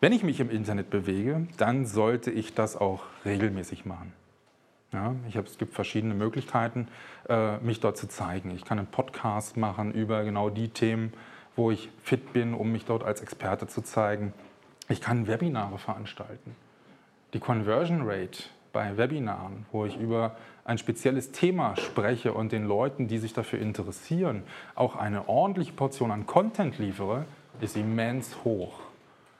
wenn 0.00 0.12
ich 0.12 0.22
mich 0.22 0.38
im 0.38 0.50
Internet 0.50 0.88
bewege, 0.88 1.48
dann 1.56 1.84
sollte 1.84 2.30
ich 2.30 2.54
das 2.54 2.76
auch 2.76 3.02
regelmäßig 3.24 3.86
machen. 3.86 4.12
Ja, 4.92 5.16
ich 5.28 5.36
hab, 5.36 5.46
es 5.46 5.58
gibt 5.58 5.74
verschiedene 5.74 6.14
Möglichkeiten, 6.14 6.86
äh, 7.28 7.58
mich 7.58 7.80
dort 7.80 7.96
zu 7.96 8.06
zeigen. 8.06 8.52
Ich 8.52 8.64
kann 8.64 8.78
einen 8.78 8.86
Podcast 8.86 9.56
machen 9.56 9.92
über 9.92 10.22
genau 10.22 10.50
die 10.50 10.68
Themen, 10.68 11.12
wo 11.56 11.72
ich 11.72 11.90
fit 12.04 12.32
bin, 12.32 12.54
um 12.54 12.70
mich 12.70 12.84
dort 12.84 13.02
als 13.02 13.20
Experte 13.20 13.66
zu 13.66 13.82
zeigen. 13.82 14.32
Ich 14.88 15.00
kann 15.00 15.26
Webinare 15.26 15.78
veranstalten. 15.78 16.54
Die 17.34 17.40
Conversion 17.40 18.02
Rate 18.04 18.44
bei 18.72 18.96
Webinaren, 18.96 19.66
wo 19.72 19.84
ich 19.84 19.98
über 19.98 20.36
ein 20.68 20.76
spezielles 20.76 21.32
Thema 21.32 21.76
spreche 21.76 22.34
und 22.34 22.52
den 22.52 22.66
Leuten, 22.66 23.08
die 23.08 23.18
sich 23.18 23.32
dafür 23.32 23.58
interessieren, 23.58 24.42
auch 24.74 24.96
eine 24.96 25.26
ordentliche 25.26 25.72
Portion 25.72 26.10
an 26.10 26.26
Content 26.26 26.78
liefere, 26.78 27.24
ist 27.60 27.76
immens 27.76 28.44
hoch. 28.44 28.78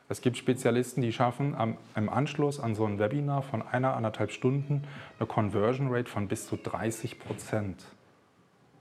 Es 0.08 0.22
gibt 0.22 0.38
Spezialisten, 0.38 1.02
die 1.02 1.12
schaffen 1.12 1.54
am, 1.54 1.76
im 1.94 2.08
Anschluss 2.08 2.58
an 2.58 2.74
so 2.74 2.86
ein 2.86 2.98
Webinar 2.98 3.42
von 3.42 3.60
einer, 3.60 3.94
anderthalb 3.94 4.32
Stunden 4.32 4.84
eine 5.18 5.26
Conversion 5.26 5.88
Rate 5.90 6.10
von 6.10 6.28
bis 6.28 6.48
zu 6.48 6.56
30 6.56 7.18
Prozent. 7.18 7.84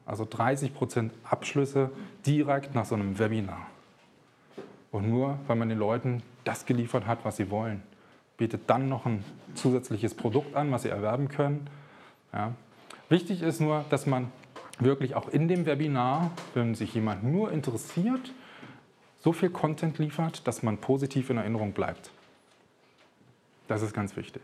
Also 0.06 0.25
30 0.30 0.74
Prozent 0.74 1.13
Abschlüsse 1.30 1.92
direkt 2.25 2.74
nach 2.74 2.86
so 2.86 2.96
einem 2.96 3.20
Webinar. 3.20 3.68
Und 4.94 5.10
nur, 5.10 5.38
weil 5.48 5.58
man 5.58 5.68
den 5.68 5.77
Leuten 5.77 6.24
das 6.46 6.66
geliefert 6.66 7.08
hat, 7.08 7.25
was 7.25 7.36
sie 7.36 7.51
wollen, 7.51 7.84
bietet 8.38 8.70
dann 8.70 8.88
noch 8.88 9.06
ein 9.06 9.25
zusätzliches 9.54 10.16
Produkt 10.16 10.56
an, 10.56 10.72
was 10.72 10.84
sie 10.84 10.89
erwerben 10.89 11.27
können. 11.27 11.70
Ja. 12.38 12.53
Wichtig 13.10 13.41
ist 13.41 13.60
nur, 13.60 13.84
dass 13.89 14.06
man 14.06 14.32
wirklich 14.79 15.15
auch 15.15 15.27
in 15.27 15.48
dem 15.48 15.65
Webinar, 15.65 16.29
wenn 16.53 16.75
sich 16.75 16.94
jemand 16.94 17.24
nur 17.24 17.51
interessiert, 17.51 18.32
so 19.20 19.34
viel 19.34 19.50
Content 19.50 19.98
liefert, 19.98 20.48
dass 20.48 20.62
man 20.62 20.77
positiv 20.77 21.32
in 21.32 21.38
Erinnerung 21.38 21.74
bleibt. 21.74 22.12
Das 23.67 23.82
ist 23.82 23.94
ganz 23.94 24.15
wichtig. 24.15 24.44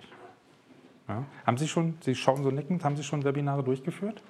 Ja. 1.08 1.24
Haben 1.46 1.58
Sie 1.58 1.68
schon, 1.68 1.98
Sie 2.02 2.16
schauen 2.16 2.44
so 2.44 2.50
nickend, 2.50 2.84
haben 2.84 2.98
Sie 2.98 3.04
schon 3.04 3.24
Webinare 3.24 3.64
durchgeführt? 3.64 4.22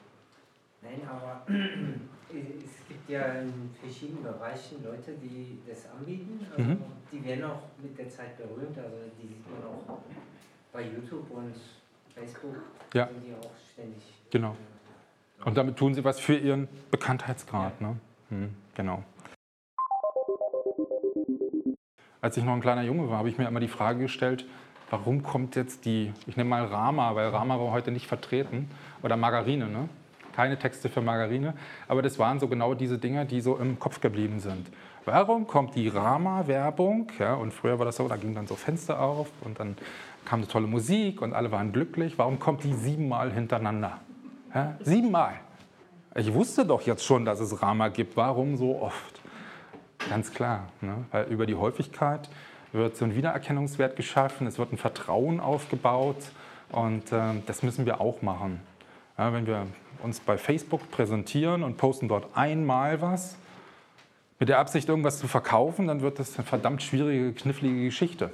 Nein, 0.82 1.02
aber 1.08 1.46
es 1.48 2.88
gibt 2.88 3.10
ja 3.10 3.22
in 3.36 3.70
verschiedenen 3.82 4.24
Bereichen 4.24 4.84
Leute, 4.84 5.14
die 5.24 5.60
das 5.66 5.90
anbieten. 5.90 6.46
Also 6.52 6.70
mhm. 6.70 6.78
Die 7.12 7.24
werden 7.24 7.46
auch 7.46 7.62
mit 7.82 7.98
der 7.98 8.10
Zeit 8.10 8.38
berühmt. 8.38 8.78
Also 8.78 8.98
die 9.22 9.28
sieht 9.28 9.50
man 9.50 9.64
auch 9.64 10.00
bei 10.74 10.82
YouTube 10.82 11.32
und 11.32 11.56
Facebook. 12.16 12.56
Ja. 12.94 13.08
Sind 13.08 13.24
die 13.26 13.34
auch 13.34 13.52
ständig. 13.72 14.04
Genau. 14.32 14.56
Und 15.46 15.58
damit 15.58 15.78
tun 15.78 15.94
sie 15.94 16.04
was 16.04 16.20
für 16.20 16.36
ihren 16.36 16.68
Bekanntheitsgrad. 16.92 17.74
Ja. 17.80 17.88
Ne? 17.88 17.98
Mhm, 18.30 18.56
genau. 18.76 19.04
Als 22.22 22.38
ich 22.38 22.44
noch 22.44 22.54
ein 22.54 22.62
kleiner 22.62 22.84
Junge 22.84 23.10
war, 23.10 23.18
habe 23.18 23.30
ich 23.30 23.38
mir 23.38 23.48
immer 23.48 23.60
die 23.60 23.68
Frage 23.68 24.00
gestellt, 24.00 24.46
warum 24.90 25.24
kommt 25.24 25.56
jetzt 25.56 25.84
die, 25.86 26.14
ich 26.26 26.38
nehme 26.38 26.52
mal 26.52 26.66
Rama, 26.66 27.16
weil 27.16 27.28
Rama 27.28 27.60
war 27.60 27.72
heute 27.72 27.92
nicht 27.92 28.08
vertreten, 28.08 28.70
oder 29.02 29.18
Margarine, 29.18 29.68
ne? 29.68 29.90
Keine 30.34 30.58
Texte 30.58 30.90
für 30.90 31.02
Margarine, 31.02 31.54
aber 31.88 32.02
das 32.02 32.20
waren 32.20 32.40
so 32.40 32.48
genau 32.48 32.74
diese 32.74 32.98
Dinge, 32.98 33.26
die 33.26 33.42
so 33.42 33.58
im 33.58 33.80
Kopf 33.80 34.02
geblieben 34.02 34.40
sind. 34.40 34.68
Warum 35.06 35.48
kommt 35.48 35.76
die 35.76 35.90
Rama-Werbung? 35.90 37.12
Ja, 37.20 37.34
und 37.36 37.54
früher 37.54 37.78
war 37.78 37.86
das 37.86 37.98
so, 37.98 38.08
da 38.08 38.16
gingen 38.16 38.36
dann 38.36 38.48
so 38.48 38.56
Fenster 38.56 39.02
auf 39.02 39.28
und 39.42 39.60
dann 39.60 39.76
kam 40.26 40.40
eine 40.40 40.48
tolle 40.48 40.68
Musik 40.68 41.22
und 41.22 41.34
alle 41.34 41.52
waren 41.52 41.74
glücklich. 41.74 42.18
Warum 42.18 42.40
kommt 42.40 42.64
die 42.64 42.74
siebenmal 42.74 43.32
hintereinander? 43.32 44.00
Ja, 44.54 44.76
siebenmal. 44.82 45.34
Ich 46.16 46.34
wusste 46.34 46.66
doch 46.66 46.82
jetzt 46.84 47.04
schon, 47.04 47.26
dass 47.26 47.40
es 47.40 47.62
Rama 47.62 47.90
gibt. 47.90 48.16
Warum 48.16 48.56
so 48.56 48.82
oft? 48.82 49.20
Ganz 50.10 50.32
klar, 50.32 50.68
ne? 50.82 51.06
weil 51.12 51.26
über 51.26 51.46
die 51.46 51.56
Häufigkeit 51.56 52.30
wird 52.72 52.96
so 52.98 53.06
ein 53.06 53.16
Wiedererkennungswert 53.16 53.96
geschaffen, 53.96 54.48
es 54.48 54.58
wird 54.58 54.74
ein 54.74 54.78
Vertrauen 54.78 55.40
aufgebaut 55.40 56.18
und 56.72 57.12
äh, 57.12 57.42
das 57.46 57.64
müssen 57.64 57.86
wir 57.86 58.02
auch 58.02 58.22
machen. 58.22 58.60
Ja, 59.18 59.32
wenn 59.32 59.46
wir 59.46 59.68
uns 60.04 60.20
bei 60.20 60.38
Facebook 60.38 60.92
präsentieren 60.92 61.64
und 61.64 61.78
posten 61.78 62.08
dort 62.08 62.36
einmal 62.36 63.02
was, 63.02 63.38
mit 64.40 64.50
der 64.50 64.60
Absicht, 64.60 64.90
irgendwas 64.90 65.20
zu 65.20 65.28
verkaufen, 65.28 65.88
dann 65.88 66.02
wird 66.02 66.20
das 66.20 66.38
eine 66.38 66.46
verdammt 66.46 66.84
schwierige, 66.84 67.32
knifflige 67.34 67.86
Geschichte. 67.86 68.32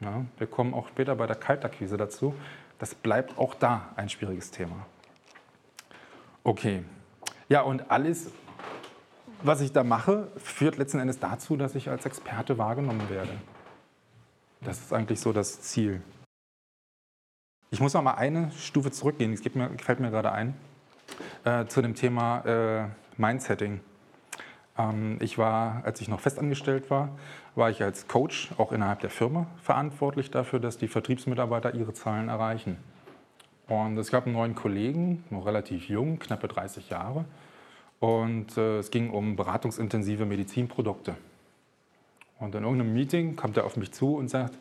Ja, 0.00 0.26
wir 0.36 0.46
kommen 0.46 0.74
auch 0.74 0.88
später 0.88 1.16
bei 1.16 1.26
der 1.26 1.36
Kaltakquise 1.36 1.96
dazu. 1.96 2.34
Das 2.78 2.94
bleibt 2.94 3.38
auch 3.38 3.54
da 3.54 3.88
ein 3.96 4.10
schwieriges 4.10 4.50
Thema. 4.50 4.84
Okay. 6.44 6.82
Ja, 7.48 7.62
und 7.62 7.90
alles, 7.90 8.30
was 9.42 9.62
ich 9.62 9.72
da 9.72 9.84
mache, 9.84 10.28
führt 10.36 10.76
letzten 10.76 10.98
Endes 10.98 11.18
dazu, 11.18 11.56
dass 11.56 11.74
ich 11.74 11.88
als 11.88 12.04
Experte 12.04 12.58
wahrgenommen 12.58 13.08
werde. 13.08 13.32
Das 14.60 14.78
ist 14.80 14.92
eigentlich 14.92 15.20
so 15.20 15.32
das 15.32 15.62
Ziel. 15.62 16.02
Ich 17.70 17.80
muss 17.80 17.94
noch 17.94 18.02
mal 18.02 18.14
eine 18.14 18.52
Stufe 18.52 18.90
zurückgehen, 18.90 19.34
das 19.34 19.54
mir, 19.54 19.68
gefällt 19.70 20.00
mir 20.00 20.10
gerade 20.10 20.32
ein, 20.32 20.54
äh, 21.44 21.66
zu 21.66 21.82
dem 21.82 21.94
Thema 21.94 22.44
äh, 22.44 22.86
Mindsetting. 23.16 23.80
Ähm, 24.78 25.18
ich 25.20 25.38
war, 25.38 25.82
als 25.84 26.00
ich 26.00 26.08
noch 26.08 26.20
festangestellt 26.20 26.90
war, 26.90 27.10
war 27.54 27.70
ich 27.70 27.82
als 27.82 28.08
Coach 28.08 28.50
auch 28.58 28.72
innerhalb 28.72 29.00
der 29.00 29.10
Firma 29.10 29.46
verantwortlich 29.62 30.30
dafür, 30.30 30.60
dass 30.60 30.78
die 30.78 30.88
Vertriebsmitarbeiter 30.88 31.74
ihre 31.74 31.94
Zahlen 31.94 32.28
erreichen. 32.28 32.76
Und 33.68 33.98
es 33.98 34.10
gab 34.10 34.26
einen 34.26 34.34
neuen 34.34 34.54
Kollegen, 34.54 35.24
noch 35.30 35.46
relativ 35.46 35.88
jung, 35.88 36.18
knappe 36.18 36.48
30 36.48 36.90
Jahre. 36.90 37.24
Und 37.98 38.56
äh, 38.56 38.78
es 38.78 38.90
ging 38.90 39.10
um 39.10 39.36
beratungsintensive 39.36 40.26
Medizinprodukte. 40.26 41.16
Und 42.38 42.54
in 42.54 42.62
irgendeinem 42.62 42.92
Meeting 42.92 43.34
kommt 43.34 43.56
er 43.56 43.64
auf 43.64 43.76
mich 43.76 43.92
zu 43.92 44.16
und 44.16 44.28
sagt, 44.28 44.58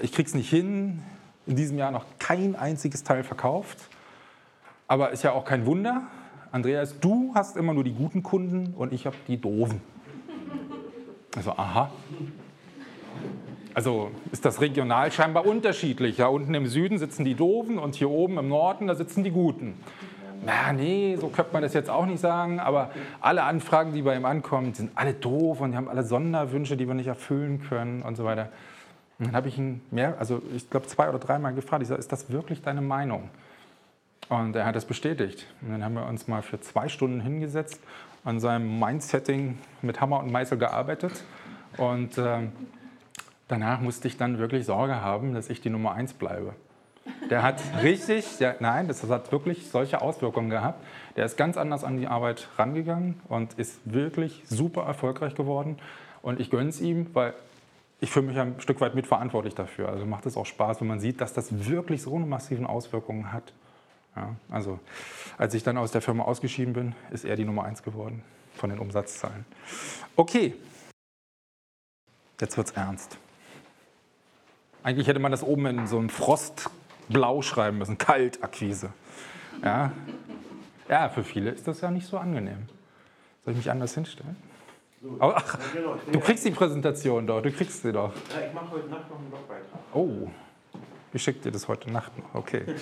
ich 0.00 0.12
krieg's 0.12 0.34
nicht 0.34 0.48
hin, 0.48 1.02
in 1.46 1.56
diesem 1.56 1.76
Jahr 1.76 1.90
noch 1.90 2.06
kein 2.18 2.56
einziges 2.56 3.04
Teil 3.04 3.22
verkauft. 3.22 3.90
Aber 4.86 5.10
ist 5.10 5.22
ja 5.22 5.32
auch 5.32 5.44
kein 5.44 5.66
Wunder. 5.66 6.02
Andreas, 6.52 7.00
du 7.00 7.32
hast 7.34 7.56
immer 7.56 7.74
nur 7.74 7.84
die 7.84 7.94
guten 7.94 8.22
Kunden 8.22 8.74
und 8.76 8.92
ich 8.92 9.06
habe 9.06 9.16
die 9.26 9.40
doofen. 9.40 9.80
Also, 11.36 11.52
aha. 11.52 11.90
Also 13.74 14.12
ist 14.30 14.44
das 14.44 14.60
regional 14.60 15.10
scheinbar 15.10 15.46
unterschiedlich. 15.46 16.18
Ja, 16.18 16.28
unten 16.28 16.54
im 16.54 16.66
Süden 16.68 16.98
sitzen 16.98 17.24
die 17.24 17.34
Doofen 17.34 17.78
und 17.78 17.96
hier 17.96 18.08
oben 18.08 18.38
im 18.38 18.48
Norden, 18.48 18.86
da 18.86 18.94
sitzen 18.94 19.24
die 19.24 19.32
Guten. 19.32 19.74
na 20.46 20.72
nee, 20.72 21.16
so 21.20 21.26
könnte 21.28 21.52
man 21.52 21.62
das 21.62 21.74
jetzt 21.74 21.90
auch 21.90 22.06
nicht 22.06 22.20
sagen, 22.20 22.60
aber 22.60 22.90
alle 23.20 23.42
Anfragen, 23.42 23.92
die 23.92 24.02
bei 24.02 24.14
ihm 24.14 24.26
ankommen, 24.26 24.74
sind 24.74 24.92
alle 24.94 25.12
doof 25.12 25.60
und 25.60 25.72
die 25.72 25.76
haben 25.76 25.88
alle 25.88 26.04
Sonderwünsche, 26.04 26.76
die 26.76 26.86
wir 26.86 26.94
nicht 26.94 27.08
erfüllen 27.08 27.62
können 27.68 28.02
und 28.02 28.16
so 28.16 28.24
weiter. 28.24 28.50
Und 29.18 29.28
dann 29.28 29.36
habe 29.36 29.48
ich 29.48 29.58
ihn 29.58 29.80
mehr, 29.90 30.16
also 30.20 30.40
ich 30.54 30.70
glaube 30.70 30.86
zwei 30.86 31.08
oder 31.08 31.18
dreimal 31.18 31.52
gefragt, 31.52 31.82
ich 31.82 31.88
sage, 31.88 31.98
ist 31.98 32.12
das 32.12 32.30
wirklich 32.30 32.62
deine 32.62 32.80
Meinung? 32.80 33.28
Und 34.28 34.56
er 34.56 34.66
hat 34.66 34.76
das 34.76 34.86
bestätigt. 34.86 35.46
Und 35.60 35.72
dann 35.72 35.84
haben 35.84 35.94
wir 35.94 36.06
uns 36.06 36.28
mal 36.28 36.42
für 36.42 36.60
zwei 36.60 36.88
Stunden 36.88 37.20
hingesetzt, 37.20 37.80
an 38.24 38.40
seinem 38.40 38.78
Mindsetting 38.78 39.58
mit 39.82 40.00
Hammer 40.00 40.20
und 40.20 40.32
Meißel 40.32 40.58
gearbeitet. 40.58 41.24
Und 41.76 42.16
äh, 42.16 42.48
danach 43.48 43.80
musste 43.80 44.08
ich 44.08 44.16
dann 44.16 44.38
wirklich 44.38 44.64
Sorge 44.64 45.00
haben, 45.00 45.34
dass 45.34 45.50
ich 45.50 45.60
die 45.60 45.70
Nummer 45.70 45.92
eins 45.92 46.14
bleibe. 46.14 46.54
Der 47.30 47.42
hat 47.42 47.60
richtig, 47.82 48.38
der, 48.38 48.56
nein, 48.60 48.88
das 48.88 49.08
hat 49.08 49.30
wirklich 49.30 49.68
solche 49.70 50.00
Auswirkungen 50.00 50.50
gehabt. 50.50 50.82
Der 51.16 51.26
ist 51.26 51.36
ganz 51.36 51.56
anders 51.56 51.84
an 51.84 51.98
die 51.98 52.06
Arbeit 52.06 52.48
rangegangen 52.56 53.20
und 53.28 53.54
ist 53.54 53.80
wirklich 53.84 54.42
super 54.46 54.84
erfolgreich 54.84 55.34
geworden. 55.34 55.76
Und 56.22 56.40
ich 56.40 56.50
gönne 56.50 56.70
es 56.70 56.80
ihm, 56.80 57.08
weil 57.12 57.34
ich 58.00 58.10
fühle 58.10 58.26
mich 58.26 58.38
ein 58.38 58.54
Stück 58.58 58.80
weit 58.80 58.94
mitverantwortlich 58.94 59.54
dafür. 59.54 59.88
Also 59.88 60.06
macht 60.06 60.26
es 60.26 60.36
auch 60.36 60.46
Spaß, 60.46 60.80
wenn 60.80 60.88
man 60.88 61.00
sieht, 61.00 61.20
dass 61.20 61.32
das 61.32 61.68
wirklich 61.68 62.02
so 62.02 62.16
eine 62.16 62.26
massiven 62.26 62.66
Auswirkungen 62.66 63.32
hat. 63.32 63.52
Ja, 64.16 64.34
also 64.50 64.78
als 65.38 65.54
ich 65.54 65.62
dann 65.62 65.76
aus 65.76 65.90
der 65.90 66.00
Firma 66.00 66.24
ausgeschieden 66.24 66.72
bin, 66.72 66.94
ist 67.10 67.24
er 67.24 67.36
die 67.36 67.44
Nummer 67.44 67.64
eins 67.64 67.82
geworden 67.82 68.22
von 68.54 68.70
den 68.70 68.78
Umsatzzahlen. 68.78 69.44
Okay, 70.16 70.54
jetzt 72.40 72.56
wird 72.56 72.68
es 72.68 72.72
ernst. 72.74 73.18
Eigentlich 74.82 75.08
hätte 75.08 75.18
man 75.18 75.32
das 75.32 75.42
oben 75.42 75.66
in 75.66 75.86
so 75.86 75.98
einem 75.98 76.10
Frostblau 76.10 77.42
schreiben 77.42 77.78
müssen, 77.78 77.98
Kaltakquise. 77.98 78.92
Ja? 79.62 79.92
ja, 80.88 81.08
für 81.08 81.24
viele 81.24 81.50
ist 81.50 81.66
das 81.66 81.80
ja 81.80 81.90
nicht 81.90 82.06
so 82.06 82.18
angenehm. 82.18 82.68
Soll 83.44 83.52
ich 83.52 83.58
mich 83.58 83.70
anders 83.70 83.94
hinstellen? 83.94 84.36
ach, 85.18 85.58
du 86.10 86.20
kriegst 86.20 86.44
die 86.44 86.50
Präsentation 86.50 87.26
doch, 87.26 87.42
du 87.42 87.50
kriegst 87.50 87.82
sie 87.82 87.92
doch. 87.92 88.12
Ja, 88.30 88.46
ich 88.46 88.54
mache 88.54 88.70
heute 88.70 88.88
Nacht 88.88 89.10
noch 89.10 89.18
einen 89.18 89.28
Blogbeitrag. 89.28 89.80
Oh, 89.92 90.28
ich 91.14 91.22
schicke 91.22 91.40
dir 91.40 91.52
das 91.52 91.68
heute 91.68 91.90
Nacht 91.90 92.18
noch, 92.18 92.34
okay. 92.34 92.64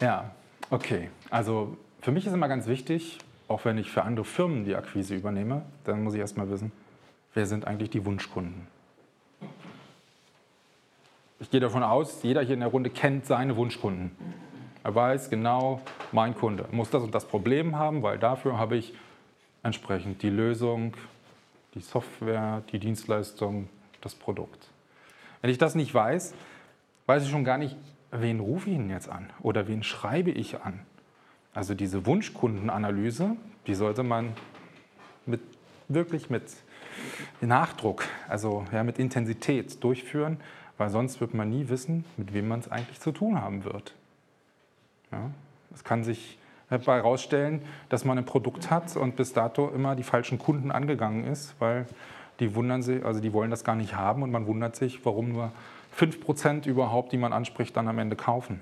ja, 0.00 0.30
okay. 0.70 1.10
Also 1.30 1.76
für 2.00 2.12
mich 2.12 2.26
ist 2.26 2.32
immer 2.32 2.48
ganz 2.48 2.66
wichtig, 2.66 3.18
auch 3.48 3.64
wenn 3.64 3.76
ich 3.76 3.90
für 3.90 4.02
andere 4.02 4.24
Firmen 4.24 4.64
die 4.64 4.76
Akquise 4.76 5.16
übernehme, 5.16 5.62
dann 5.84 6.04
muss 6.04 6.14
ich 6.14 6.20
erstmal 6.20 6.48
wissen, 6.48 6.70
wer 7.34 7.46
sind 7.46 7.66
eigentlich 7.66 7.90
die 7.90 8.04
Wunschkunden. 8.04 8.68
Ich 11.40 11.50
gehe 11.50 11.60
davon 11.60 11.82
aus, 11.82 12.22
jeder 12.22 12.42
hier 12.42 12.54
in 12.54 12.60
der 12.60 12.68
Runde 12.68 12.90
kennt 12.90 13.26
seine 13.26 13.56
Wunschkunden. 13.56 14.12
Er 14.84 14.94
weiß 14.94 15.28
genau, 15.28 15.80
mein 16.12 16.36
Kunde 16.36 16.66
muss 16.70 16.90
das 16.90 17.02
und 17.02 17.14
das 17.14 17.26
Problem 17.26 17.76
haben, 17.76 18.02
weil 18.02 18.18
dafür 18.18 18.58
habe 18.58 18.76
ich 18.76 18.94
entsprechend 19.62 20.22
die 20.22 20.30
Lösung, 20.30 20.94
die 21.74 21.80
Software, 21.80 22.62
die 22.70 22.78
Dienstleistung, 22.78 23.68
das 24.00 24.14
Produkt. 24.14 24.68
Wenn 25.40 25.50
ich 25.50 25.58
das 25.58 25.74
nicht 25.74 25.92
weiß, 25.94 26.34
weiß 27.06 27.24
ich 27.24 27.30
schon 27.30 27.44
gar 27.44 27.58
nicht, 27.58 27.76
wen 28.10 28.40
rufe 28.40 28.70
ich 28.70 28.76
denn 28.76 28.90
jetzt 28.90 29.08
an 29.08 29.30
oder 29.40 29.68
wen 29.68 29.82
schreibe 29.82 30.30
ich 30.30 30.60
an. 30.62 30.80
Also 31.54 31.74
diese 31.74 32.06
Wunschkundenanalyse, 32.06 33.36
die 33.66 33.74
sollte 33.74 34.02
man 34.02 34.32
mit, 35.26 35.40
wirklich 35.88 36.30
mit 36.30 36.44
Nachdruck, 37.40 38.04
also 38.28 38.64
ja, 38.72 38.82
mit 38.82 38.98
Intensität 38.98 39.82
durchführen, 39.82 40.38
weil 40.76 40.90
sonst 40.90 41.20
wird 41.20 41.34
man 41.34 41.50
nie 41.50 41.68
wissen, 41.68 42.04
mit 42.16 42.32
wem 42.32 42.48
man 42.48 42.60
es 42.60 42.70
eigentlich 42.70 43.00
zu 43.00 43.12
tun 43.12 43.40
haben 43.40 43.64
wird. 43.64 43.94
Ja, 45.10 45.30
es 45.74 45.84
kann 45.84 46.04
sich 46.04 46.38
herausstellen, 46.68 47.62
dass 47.88 48.04
man 48.04 48.18
ein 48.18 48.26
Produkt 48.26 48.70
hat 48.70 48.96
und 48.96 49.16
bis 49.16 49.32
dato 49.32 49.68
immer 49.68 49.96
die 49.96 50.02
falschen 50.02 50.38
Kunden 50.38 50.70
angegangen 50.70 51.24
ist, 51.24 51.54
weil 51.58 51.86
die 52.40 52.54
wundern 52.54 52.82
sich, 52.82 53.04
also 53.04 53.20
die 53.20 53.32
wollen 53.32 53.50
das 53.50 53.64
gar 53.64 53.74
nicht 53.74 53.94
haben 53.94 54.22
und 54.22 54.30
man 54.30 54.46
wundert 54.46 54.76
sich, 54.76 55.04
warum 55.04 55.32
nur 55.32 55.52
5% 55.96 56.66
überhaupt, 56.66 57.12
die 57.12 57.18
man 57.18 57.32
anspricht, 57.32 57.76
dann 57.76 57.88
am 57.88 57.98
Ende 57.98 58.16
kaufen. 58.16 58.60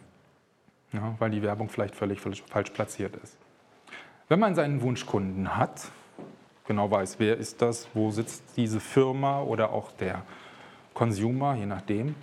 Ja, 0.93 1.15
weil 1.19 1.31
die 1.31 1.43
Werbung 1.43 1.69
vielleicht 1.69 1.95
völlig 1.95 2.21
falsch 2.21 2.71
platziert 2.71 3.17
ist. 3.23 3.37
Wenn 4.29 4.39
man 4.39 4.55
seinen 4.55 4.81
Wunschkunden 4.83 5.57
hat, 5.57 5.91
genau 6.67 6.91
weiß, 6.91 7.17
wer 7.19 7.37
ist 7.37 7.61
das, 7.61 7.89
wo 7.95 8.11
sitzt 8.11 8.57
diese 8.57 8.81
Firma 8.81 9.43
oder 9.43 9.73
auch 9.73 9.93
der 9.93 10.23
Consumer, 10.95 11.55
je 11.57 11.67
nachdem, 11.67 12.15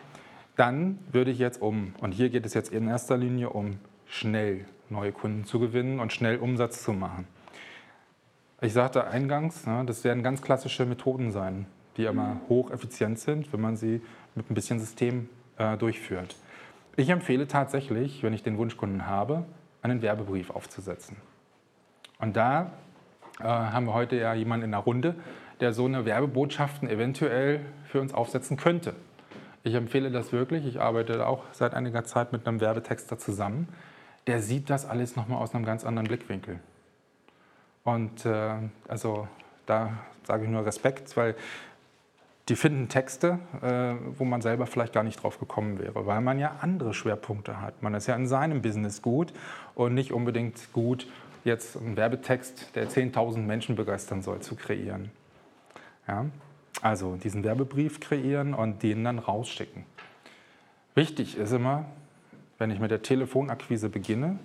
dann 0.55 0.99
würde 1.11 1.31
ich 1.31 1.39
jetzt 1.39 1.61
um, 1.61 1.93
und 2.01 2.11
hier 2.13 2.29
geht 2.29 2.45
es 2.45 2.53
jetzt 2.53 2.71
in 2.71 2.87
erster 2.87 3.17
Linie 3.17 3.49
um 3.49 3.79
schnell 4.07 4.65
neue 4.89 5.11
Kunden 5.11 5.45
zu 5.45 5.59
gewinnen 5.59 5.99
und 5.99 6.13
schnell 6.13 6.37
Umsatz 6.37 6.83
zu 6.83 6.93
machen. 6.93 7.27
Ich 8.63 8.71
sagte 8.71 9.07
eingangs, 9.07 9.65
ne, 9.65 9.83
das 9.85 10.05
werden 10.05 10.23
ganz 10.23 10.41
klassische 10.41 10.85
Methoden 10.85 11.31
sein, 11.31 11.65
die 11.97 12.07
aber 12.07 12.37
hocheffizient 12.47 13.19
sind, 13.19 13.51
wenn 13.51 13.59
man 13.59 13.75
sie 13.75 14.01
mit 14.35 14.49
ein 14.49 14.53
bisschen 14.53 14.79
System 14.79 15.27
äh, 15.57 15.75
durchführt. 15.75 16.37
Ich 16.95 17.09
empfehle 17.09 17.45
tatsächlich, 17.49 18.23
wenn 18.23 18.31
ich 18.31 18.41
den 18.41 18.57
Wunschkunden 18.57 19.05
habe, 19.05 19.43
einen 19.81 20.01
Werbebrief 20.01 20.49
aufzusetzen. 20.49 21.17
Und 22.19 22.37
da 22.37 22.71
äh, 23.41 23.43
haben 23.43 23.85
wir 23.85 23.93
heute 23.93 24.15
ja 24.15 24.33
jemanden 24.33 24.63
in 24.63 24.71
der 24.71 24.79
Runde, 24.79 25.15
der 25.59 25.73
so 25.73 25.83
eine 25.83 26.05
Werbebotschaften 26.05 26.89
eventuell 26.89 27.65
für 27.83 27.99
uns 27.99 28.13
aufsetzen 28.13 28.55
könnte. 28.55 28.95
Ich 29.63 29.73
empfehle 29.73 30.09
das 30.09 30.31
wirklich. 30.31 30.65
Ich 30.65 30.79
arbeite 30.79 31.27
auch 31.27 31.43
seit 31.51 31.73
einiger 31.73 32.05
Zeit 32.05 32.31
mit 32.31 32.47
einem 32.47 32.61
Werbetexter 32.61 33.17
zusammen. 33.17 33.67
Der 34.25 34.41
sieht 34.41 34.69
das 34.69 34.85
alles 34.85 35.17
nochmal 35.17 35.39
aus 35.39 35.53
einem 35.53 35.65
ganz 35.65 35.83
anderen 35.83 36.07
Blickwinkel. 36.07 36.61
Und 37.83 38.25
äh, 38.25 38.55
also 38.87 39.27
da 39.65 39.97
sage 40.23 40.45
ich 40.45 40.49
nur 40.49 40.65
Respekt, 40.65 41.15
weil 41.17 41.35
die 42.49 42.55
finden 42.55 42.89
Texte, 42.89 43.39
äh, 43.61 43.95
wo 44.17 44.25
man 44.25 44.41
selber 44.41 44.67
vielleicht 44.67 44.93
gar 44.93 45.03
nicht 45.03 45.21
drauf 45.23 45.39
gekommen 45.39 45.79
wäre, 45.79 46.05
weil 46.05 46.21
man 46.21 46.39
ja 46.39 46.57
andere 46.61 46.93
Schwerpunkte 46.93 47.61
hat. 47.61 47.81
Man 47.81 47.93
ist 47.93 48.07
ja 48.07 48.15
in 48.15 48.27
seinem 48.27 48.61
Business 48.61 49.01
gut 49.01 49.33
und 49.75 49.93
nicht 49.93 50.11
unbedingt 50.11 50.73
gut, 50.73 51.07
jetzt 51.45 51.77
einen 51.77 51.97
Werbetext, 51.97 52.75
der 52.75 52.89
10.000 52.89 53.39
Menschen 53.39 53.75
begeistern 53.75 54.21
soll, 54.21 54.39
zu 54.39 54.55
kreieren. 54.55 55.11
Ja? 56.07 56.25
Also 56.81 57.15
diesen 57.15 57.43
Werbebrief 57.43 57.99
kreieren 57.99 58.53
und 58.53 58.83
den 58.83 59.03
dann 59.03 59.19
rausschicken. 59.19 59.85
Wichtig 60.95 61.37
ist 61.37 61.51
immer, 61.51 61.85
wenn 62.57 62.71
ich 62.71 62.79
mit 62.79 62.91
der 62.91 63.01
Telefonakquise 63.01 63.89
beginne, 63.89 64.37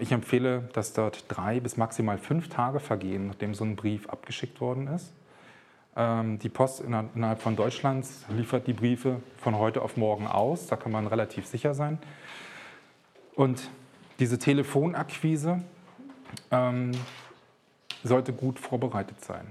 ich 0.00 0.12
empfehle, 0.12 0.68
dass 0.72 0.92
dort 0.92 1.24
drei 1.28 1.58
bis 1.58 1.76
maximal 1.76 2.18
fünf 2.18 2.48
Tage 2.48 2.78
vergehen, 2.78 3.26
nachdem 3.26 3.54
so 3.54 3.64
ein 3.64 3.74
Brief 3.74 4.08
abgeschickt 4.08 4.60
worden 4.60 4.86
ist. 4.86 5.12
Ähm, 5.96 6.38
die 6.38 6.48
Post 6.48 6.80
innerhalb 6.80 7.40
von 7.40 7.56
Deutschlands 7.56 8.24
liefert 8.28 8.66
die 8.66 8.72
Briefe 8.72 9.20
von 9.36 9.58
heute 9.58 9.82
auf 9.82 9.96
morgen 9.96 10.26
aus. 10.26 10.66
Da 10.66 10.76
kann 10.76 10.92
man 10.92 11.06
relativ 11.06 11.46
sicher 11.46 11.74
sein. 11.74 11.98
Und 13.34 13.68
diese 14.18 14.38
Telefonakquise 14.38 15.62
ähm, 16.50 16.92
sollte 18.02 18.32
gut 18.32 18.58
vorbereitet 18.58 19.24
sein. 19.24 19.46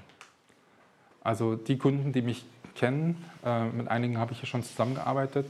Also 1.23 1.55
die 1.55 1.77
Kunden, 1.77 2.11
die 2.11 2.21
mich 2.21 2.45
kennen, 2.75 3.23
äh, 3.45 3.65
mit 3.65 3.87
einigen 3.87 4.17
habe 4.17 4.33
ich 4.33 4.39
ja 4.39 4.45
schon 4.45 4.63
zusammengearbeitet, 4.63 5.47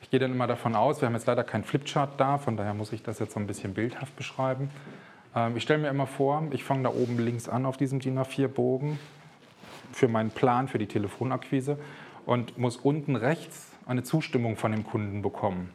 ich 0.00 0.10
gehe 0.10 0.20
dann 0.20 0.32
immer 0.32 0.46
davon 0.46 0.74
aus, 0.74 1.00
wir 1.00 1.06
haben 1.06 1.14
jetzt 1.14 1.26
leider 1.26 1.44
keinen 1.44 1.64
Flipchart 1.64 2.20
da, 2.20 2.38
von 2.38 2.56
daher 2.56 2.74
muss 2.74 2.92
ich 2.92 3.02
das 3.02 3.18
jetzt 3.18 3.34
so 3.34 3.40
ein 3.40 3.46
bisschen 3.46 3.74
bildhaft 3.74 4.14
beschreiben. 4.16 4.70
Ähm, 5.34 5.56
ich 5.56 5.62
stelle 5.62 5.80
mir 5.80 5.88
immer 5.88 6.06
vor, 6.06 6.42
ich 6.50 6.64
fange 6.64 6.84
da 6.84 6.90
oben 6.90 7.18
links 7.18 7.48
an 7.48 7.66
auf 7.66 7.76
diesem 7.76 8.00
DIN 8.00 8.18
A4-Bogen 8.18 8.98
für 9.92 10.08
meinen 10.08 10.30
Plan 10.30 10.68
für 10.68 10.78
die 10.78 10.86
Telefonakquise 10.86 11.78
und 12.24 12.58
muss 12.58 12.76
unten 12.76 13.16
rechts 13.16 13.72
eine 13.86 14.02
Zustimmung 14.02 14.56
von 14.56 14.72
dem 14.72 14.84
Kunden 14.84 15.22
bekommen. 15.22 15.70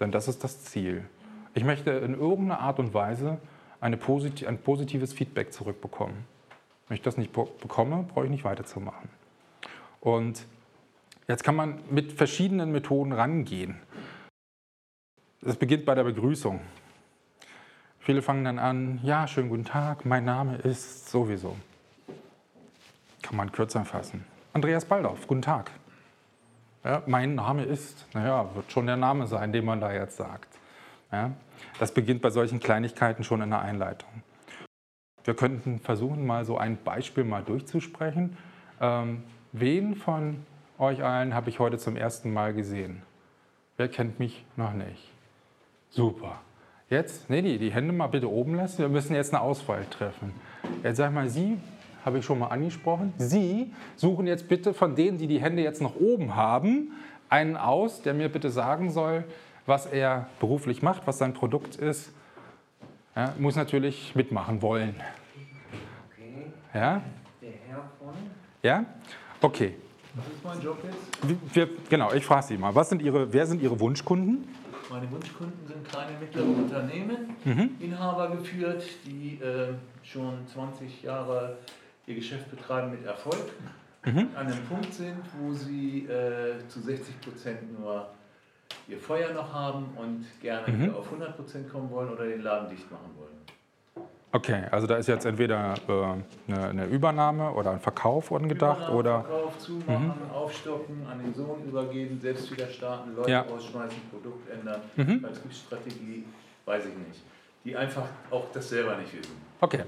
Denn 0.00 0.12
das 0.12 0.28
ist 0.28 0.44
das 0.44 0.64
Ziel. 0.64 1.04
Ich 1.54 1.64
möchte 1.64 1.90
in 1.90 2.14
irgendeiner 2.14 2.60
Art 2.60 2.78
und 2.78 2.94
Weise 2.94 3.38
posit 4.00 4.46
ein 4.46 4.58
positives 4.58 5.12
Feedback 5.12 5.52
zurückbekommen. 5.52 6.24
Wenn 6.88 6.96
ich 6.96 7.02
das 7.02 7.16
nicht 7.16 7.32
bekomme, 7.32 8.04
brauche 8.12 8.26
ich 8.26 8.30
nicht 8.30 8.44
weiterzumachen. 8.44 9.08
Und 10.00 10.44
Jetzt 11.28 11.42
kann 11.42 11.56
man 11.56 11.80
mit 11.90 12.12
verschiedenen 12.12 12.70
Methoden 12.70 13.12
rangehen. 13.12 13.80
Es 15.44 15.56
beginnt 15.56 15.84
bei 15.84 15.94
der 15.94 16.04
Begrüßung. 16.04 16.60
Viele 17.98 18.22
fangen 18.22 18.44
dann 18.44 18.60
an, 18.60 19.00
ja, 19.02 19.26
schönen 19.26 19.48
guten 19.48 19.64
Tag, 19.64 20.04
mein 20.04 20.24
Name 20.24 20.56
ist 20.58 21.08
sowieso. 21.10 21.56
Kann 23.22 23.36
man 23.36 23.50
kürzer 23.50 23.84
fassen. 23.84 24.24
Andreas 24.52 24.84
Baldorf, 24.84 25.26
guten 25.26 25.42
Tag. 25.42 25.72
Ja, 26.84 27.02
mein 27.06 27.34
Name 27.34 27.64
ist, 27.64 28.06
naja, 28.14 28.48
wird 28.54 28.70
schon 28.70 28.86
der 28.86 28.96
Name 28.96 29.26
sein, 29.26 29.52
den 29.52 29.64
man 29.64 29.80
da 29.80 29.92
jetzt 29.92 30.18
sagt. 30.18 30.48
Ja, 31.10 31.32
das 31.80 31.92
beginnt 31.92 32.22
bei 32.22 32.30
solchen 32.30 32.60
Kleinigkeiten 32.60 33.24
schon 33.24 33.42
in 33.42 33.50
der 33.50 33.60
Einleitung. 33.60 34.22
Wir 35.24 35.34
könnten 35.34 35.80
versuchen, 35.80 36.24
mal 36.24 36.44
so 36.44 36.56
ein 36.56 36.76
Beispiel 36.76 37.24
mal 37.24 37.42
durchzusprechen. 37.42 38.36
Ähm, 38.80 39.24
wen 39.50 39.96
von 39.96 40.46
euch 40.78 41.02
allen 41.02 41.34
habe 41.34 41.50
ich 41.50 41.58
heute 41.58 41.78
zum 41.78 41.96
ersten 41.96 42.32
Mal 42.32 42.52
gesehen. 42.54 43.02
Wer 43.76 43.88
kennt 43.88 44.18
mich 44.18 44.44
noch 44.56 44.72
nicht? 44.72 45.12
Super. 45.90 46.40
Jetzt, 46.88 47.28
nee, 47.28 47.42
die, 47.42 47.58
die 47.58 47.72
Hände 47.72 47.92
mal 47.92 48.06
bitte 48.06 48.30
oben 48.30 48.54
lassen. 48.54 48.78
Wir 48.78 48.88
müssen 48.88 49.14
jetzt 49.14 49.34
eine 49.34 49.42
Auswahl 49.42 49.84
treffen. 49.86 50.32
Jetzt 50.82 50.98
sag 50.98 51.12
mal, 51.12 51.28
Sie, 51.28 51.58
habe 52.04 52.18
ich 52.18 52.24
schon 52.24 52.38
mal 52.38 52.48
angesprochen, 52.48 53.12
Sie 53.18 53.72
suchen 53.96 54.26
jetzt 54.26 54.48
bitte 54.48 54.72
von 54.72 54.94
denen, 54.94 55.18
die 55.18 55.26
die 55.26 55.40
Hände 55.40 55.62
jetzt 55.62 55.82
noch 55.82 55.96
oben 55.96 56.36
haben, 56.36 56.92
einen 57.28 57.56
aus, 57.56 58.02
der 58.02 58.14
mir 58.14 58.28
bitte 58.28 58.50
sagen 58.50 58.90
soll, 58.90 59.24
was 59.66 59.86
er 59.86 60.28
beruflich 60.38 60.82
macht, 60.82 61.06
was 61.06 61.18
sein 61.18 61.34
Produkt 61.34 61.76
ist. 61.76 62.12
Ja, 63.16 63.34
muss 63.38 63.56
natürlich 63.56 64.14
mitmachen 64.14 64.62
wollen. 64.62 64.94
Okay, 66.12 66.52
Ja? 66.72 67.02
der 67.42 67.50
Herr 67.68 67.90
von. 67.98 68.14
Ja? 68.62 68.84
Okay. 69.40 69.74
Was 70.16 70.26
ist 70.28 70.44
mein 70.44 70.60
Job 70.62 70.78
jetzt? 70.82 71.54
Wir, 71.54 71.68
genau, 71.90 72.12
ich 72.12 72.24
frage 72.24 72.46
Sie 72.46 72.56
mal, 72.56 72.74
was 72.74 72.88
sind 72.88 73.02
Ihre, 73.02 73.30
wer 73.32 73.46
sind 73.46 73.60
Ihre 73.60 73.78
Wunschkunden? 73.78 74.48
Meine 74.88 75.10
Wunschkunden 75.10 75.66
sind 75.66 75.86
kleine 75.86 76.12
mittlere 76.18 76.46
Unternehmen, 76.46 77.36
Inhaber 77.80 78.30
geführt, 78.30 78.82
die 79.04 79.38
äh, 79.42 79.74
schon 80.02 80.46
20 80.46 81.02
Jahre 81.02 81.58
ihr 82.06 82.14
Geschäft 82.14 82.50
betreiben 82.50 82.92
mit 82.92 83.04
Erfolg, 83.04 83.52
an 84.04 84.28
einem 84.34 84.64
Punkt 84.68 84.94
sind, 84.94 85.18
wo 85.38 85.52
sie 85.52 86.06
äh, 86.06 86.66
zu 86.68 86.80
60 86.80 87.20
Prozent 87.20 87.78
nur 87.78 88.08
ihr 88.88 88.98
Feuer 88.98 89.32
noch 89.34 89.52
haben 89.52 89.86
und 89.96 90.24
gerne 90.40 90.66
wieder 90.68 90.96
auf 90.96 91.06
100 91.06 91.36
Prozent 91.36 91.68
kommen 91.68 91.90
wollen 91.90 92.10
oder 92.10 92.24
den 92.24 92.42
Laden 92.42 92.70
dicht 92.70 92.88
machen 92.90 93.10
wollen. 93.18 93.35
Okay, 94.36 94.64
also 94.70 94.86
da 94.86 94.96
ist 94.96 95.06
jetzt 95.06 95.24
entweder 95.24 95.72
äh, 95.88 96.52
eine, 96.52 96.68
eine 96.68 96.84
Übernahme 96.86 97.52
oder 97.52 97.70
ein 97.70 97.80
Verkauf 97.80 98.30
angedacht 98.32 98.80
Übernahme, 98.88 98.98
oder. 98.98 99.22
Verkauf, 99.22 99.58
zumachen, 99.58 100.30
aufstocken, 100.30 101.06
an 101.10 101.22
den 101.22 101.34
Sohn 101.34 101.64
übergeben, 101.66 102.20
selbst 102.20 102.50
wieder 102.50 102.68
starten, 102.68 103.16
Leute 103.16 103.30
Ja. 103.30 103.40
rausschmeißen, 103.50 103.96
Produkt 104.10 104.50
ändern, 104.50 104.82
Mhm. 104.96 105.20
Vertriebsstrategie, 105.20 106.26
weiß 106.66 106.84
ich 106.84 107.08
nicht. 107.08 107.22
Die 107.64 107.74
einfach 107.74 108.04
auch 108.30 108.44
das 108.52 108.68
selber 108.68 108.98
nicht 108.98 109.10
wissen. 109.18 109.36
Okay. 109.58 109.84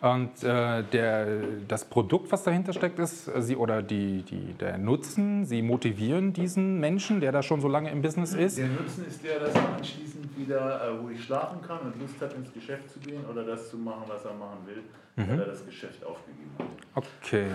Und 0.00 0.42
äh, 0.42 0.82
der, 0.82 1.26
das 1.68 1.84
Produkt, 1.84 2.32
was 2.32 2.42
dahinter 2.42 2.72
steckt, 2.72 2.98
ist, 2.98 3.28
äh, 3.28 3.42
Sie 3.42 3.56
oder 3.56 3.82
die, 3.82 4.22
die, 4.22 4.54
der 4.54 4.78
Nutzen, 4.78 5.44
Sie 5.44 5.60
motivieren 5.60 6.32
diesen 6.32 6.80
Menschen, 6.80 7.20
der 7.20 7.32
da 7.32 7.42
schon 7.42 7.60
so 7.60 7.68
lange 7.68 7.90
im 7.90 8.00
Business 8.00 8.32
ist. 8.32 8.56
Der 8.56 8.68
Nutzen 8.68 9.06
ist 9.06 9.22
der, 9.22 9.40
dass 9.40 9.54
er 9.54 9.76
anschließend 9.76 10.38
wieder 10.38 10.58
äh, 10.58 10.88
ruhig 10.88 11.22
schlafen 11.22 11.60
kann 11.60 11.80
und 11.80 12.00
Lust 12.00 12.20
hat, 12.20 12.32
ins 12.32 12.50
Geschäft 12.52 12.90
zu 12.90 12.98
gehen 13.00 13.24
oder 13.30 13.44
das 13.44 13.68
zu 13.68 13.76
machen, 13.76 14.04
was 14.06 14.24
er 14.24 14.32
machen 14.32 14.58
will, 14.66 14.82
weil 15.16 15.38
er 15.38 15.46
das 15.46 15.66
Geschäft 15.66 16.02
aufgegeben 16.02 16.50
hat. 16.58 16.66
Okay. 16.94 17.46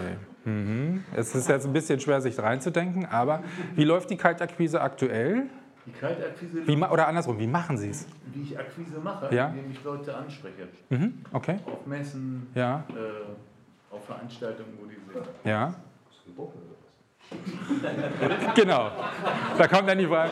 Mhm. 0.43 1.03
Es 1.15 1.33
ist 1.33 1.49
jetzt 1.49 1.65
ein 1.65 1.73
bisschen 1.73 1.99
schwer, 1.99 2.21
sich 2.21 2.37
reinzudenken, 2.37 3.05
aber 3.05 3.43
wie 3.75 3.83
läuft 3.83 4.11
die 4.11 4.17
Kaltakquise 4.17 4.81
aktuell? 4.81 5.47
Die 5.85 5.91
Kaltakquise, 5.91 6.65
Wie, 6.67 6.75
oder 6.77 7.07
andersrum, 7.07 7.37
wie 7.37 7.47
machen 7.47 7.77
Sie 7.77 7.89
es? 7.89 8.07
wie 8.33 8.41
ich 8.41 8.57
Akquise 8.59 8.99
mache, 8.99 9.33
Ja. 9.33 9.49
indem 9.49 9.69
ich 9.71 9.83
Leute 9.83 10.15
anspreche. 10.15 10.67
Mhm. 10.89 11.23
Okay. 11.31 11.59
Auf 11.65 11.85
Messen, 11.85 12.47
Ja, 12.55 12.83
äh, 12.89 13.93
auf 13.93 14.05
Veranstaltungen, 14.05 14.77
wo 14.81 14.85
die 14.87 14.95
sind. 14.95 15.25
ja. 15.43 15.73
Genau. 18.55 18.91
Da 19.57 19.67
kommt 19.67 19.89
dann 19.89 19.97
die 19.97 20.07
Frage. 20.07 20.31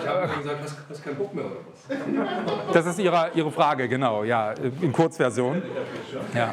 Ich 0.00 0.08
habe 0.08 0.22
einfach 0.22 0.38
gesagt, 0.38 0.62
hast, 0.62 0.78
hast 0.88 1.04
keinen 1.04 1.16
Bock 1.16 1.34
mehr 1.34 1.44
oder 1.44 1.56
was? 1.56 2.74
Das 2.74 2.86
ist 2.86 2.98
Ihre, 2.98 3.30
Ihre 3.34 3.50
Frage, 3.50 3.88
genau, 3.88 4.24
ja, 4.24 4.52
in 4.52 4.92
Kurzversion. 4.92 5.62
Ja. 6.34 6.52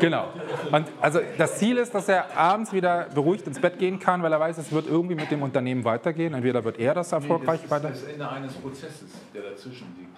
Genau. 0.00 0.28
Und 0.70 0.86
also 1.00 1.20
das 1.38 1.58
Ziel 1.58 1.76
ist, 1.78 1.94
dass 1.94 2.08
er 2.08 2.36
abends 2.36 2.72
wieder 2.72 3.06
beruhigt 3.14 3.46
ins 3.46 3.60
Bett 3.60 3.78
gehen 3.78 3.98
kann, 3.98 4.22
weil 4.22 4.32
er 4.32 4.40
weiß, 4.40 4.58
es 4.58 4.72
wird 4.72 4.86
irgendwie 4.86 5.14
mit 5.14 5.30
dem 5.30 5.42
Unternehmen 5.42 5.84
weitergehen. 5.84 6.34
Entweder 6.34 6.64
wird 6.64 6.78
er 6.78 6.94
das 6.94 7.12
erfolgreich 7.12 7.60
nee, 7.62 7.68
das 7.68 7.70
weiter. 7.70 7.94
ist 7.94 8.02
das 8.04 8.12
Ende 8.12 8.28
eines 8.28 8.54
Prozesses, 8.54 9.10
der 9.34 9.42
dazwischen 9.42 9.94
liegt. 9.98 10.16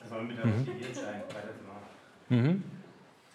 Das 0.00 0.10
soll 0.10 0.22
mit 0.22 0.38
der 0.38 0.46
motiviert 0.46 0.94
sein. 0.94 1.22
Mhm. 2.28 2.62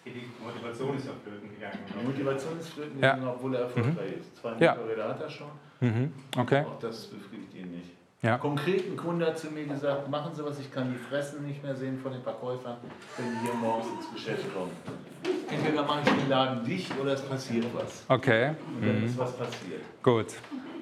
Die 0.04 0.24
Motivation 0.42 0.96
ist 0.96 1.06
ja 1.06 1.12
flöten 1.22 1.50
gegangen. 1.54 1.78
Die 2.00 2.06
Motivation 2.06 2.58
ist 2.58 2.68
flöten 2.70 3.00
Ja. 3.00 3.14
gegangen, 3.14 3.32
obwohl 3.36 3.54
er 3.54 3.62
erfolgreich 3.62 4.12
ist. 4.20 4.36
Zwei 4.40 4.54
Ja. 4.58 4.74
Motorräder 4.74 5.08
hat 5.08 5.20
er 5.20 5.30
schon, 5.30 5.48
Mhm. 5.80 6.12
Okay. 6.38 6.64
auch 6.64 6.78
das 6.80 7.06
befriedigt 7.06 7.54
ihn 7.54 7.70
nicht. 7.72 7.90
Ja. 8.22 8.36
Konkret 8.36 8.86
ein 8.86 8.96
Kunde 8.98 9.26
hat 9.26 9.38
zu 9.38 9.50
mir 9.50 9.64
gesagt, 9.64 10.08
machen 10.10 10.34
Sie 10.34 10.44
was, 10.44 10.58
ich 10.58 10.70
kann 10.70 10.92
die 10.92 10.98
Fressen 10.98 11.46
nicht 11.46 11.62
mehr 11.62 11.74
sehen 11.74 11.98
von 12.02 12.12
den 12.12 12.22
Verkäufern, 12.22 12.76
wenn 13.16 13.30
die 13.30 13.38
hier 13.46 13.54
morgens 13.54 13.86
ins 13.98 14.12
Geschäft 14.14 14.44
kommen. 14.54 14.70
Entweder 15.50 15.82
mache 15.84 16.00
ich 16.04 16.10
den 16.14 16.28
Laden 16.28 16.64
dicht 16.64 16.92
oder 17.00 17.12
es 17.14 17.22
passiert 17.22 17.66
was. 17.74 18.04
Okay. 18.08 18.50
Und 18.76 18.86
dann 18.86 19.04
ist 19.04 19.16
was 19.18 19.32
passiert. 19.36 19.80
Gut. 20.02 20.26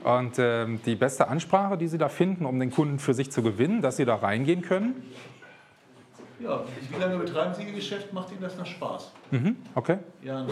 Und 0.04 0.37
ähm, 0.38 0.81
die 0.85 0.94
beste 0.96 1.28
Ansprache, 1.28 1.76
die 1.78 1.87
Sie 1.88 1.98
da 1.98 2.09
finden, 2.09 2.44
um 2.44 2.59
den 2.59 2.70
Kunden 2.70 2.98
für 2.98 3.14
sich 3.14 3.31
zu 3.31 3.42
gewinnen, 3.42 3.83
dass 3.83 3.96
Sie 3.98 4.04
da 4.04 4.16
reingehen 4.16 4.62
können? 4.62 5.02
Ja, 6.40 6.62
wie 6.94 7.01
lange 7.01 7.18
betreiben 7.18 7.53
Sie 7.55 7.64
Ihr 7.64 7.72
Geschäft? 7.72 8.12
Macht 8.12 8.31
Ihnen 8.31 8.40
das 8.40 8.57
noch 8.57 8.66
Spaß? 8.66 9.12
Mhm. 9.33 9.57
Okay. 9.74 9.98
Ja, 10.22 10.40
nein. 10.42 10.51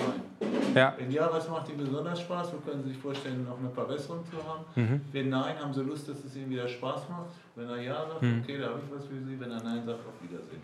Ja. 0.75 0.95
Wenn 0.99 1.11
ja, 1.13 1.29
was 1.33 1.49
macht 1.49 1.69
Ihnen 1.69 1.79
besonders 1.79 2.21
Spaß? 2.21 2.53
Wo 2.53 2.57
können 2.69 2.83
Sie 2.83 2.91
sich 2.91 2.99
vorstellen, 2.99 3.45
noch 3.49 3.59
eine 3.59 3.71
Verbesserung 3.71 4.25
zu 4.27 4.37
haben? 4.47 4.65
Mhm. 4.75 5.01
Wenn 5.13 5.29
nein, 5.29 5.55
haben 5.61 5.73
Sie 5.73 5.83
Lust, 5.83 6.09
dass 6.09 6.25
es 6.25 6.35
Ihnen 6.37 6.51
wieder 6.51 6.67
Spaß 6.67 7.09
macht? 7.09 7.31
Wenn 7.55 7.69
er 7.69 7.81
ja 7.81 7.95
sagt, 8.09 8.23
Mhm. 8.23 8.41
okay, 8.43 8.59
da 8.59 8.67
habe 8.69 8.81
ich 8.85 8.93
was 8.99 9.07
für 9.07 9.15
Sie. 9.15 9.39
Wenn 9.39 9.51
er 9.51 9.63
nein 9.63 9.83
sagt, 9.87 10.01
auf 10.01 10.23
Wiedersehen. 10.23 10.61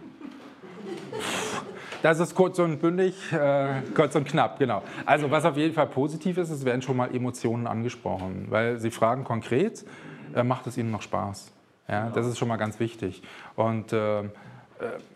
Das 2.02 2.18
ist 2.18 2.35
kurz 2.35 2.58
und 2.58 2.80
bündig, 2.80 3.14
äh, 3.32 3.82
kurz 3.94 4.16
und 4.16 4.24
knapp, 4.26 4.58
genau. 4.58 4.82
Also 5.06 5.30
was 5.30 5.44
auf 5.44 5.56
jeden 5.56 5.72
Fall 5.74 5.87
positiv 5.87 6.37
ist, 6.38 6.50
es 6.50 6.64
werden 6.64 6.82
schon 6.82 6.96
mal 6.96 7.14
Emotionen 7.14 7.66
angesprochen, 7.68 8.46
weil 8.50 8.78
Sie 8.78 8.90
fragen 8.90 9.22
konkret, 9.22 9.85
äh, 10.35 10.42
macht 10.42 10.66
es 10.66 10.76
Ihnen 10.76 10.90
noch 10.90 11.02
Spaß? 11.02 11.52
Ja, 11.88 12.11
das 12.11 12.26
ist 12.26 12.38
schon 12.38 12.48
mal 12.48 12.56
ganz 12.56 12.80
wichtig. 12.80 13.22
Und 13.54 13.92
äh, 13.92 14.22